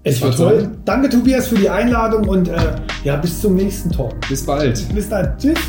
[0.10, 0.62] Es war toll.
[0.62, 0.78] Sein.
[0.86, 2.58] Danke, Tobias, für die Einladung und äh,
[3.04, 4.16] ja, bis zum nächsten Talk.
[4.28, 4.94] Bis bald.
[4.94, 5.38] Bis dann.
[5.38, 5.60] Tschüss.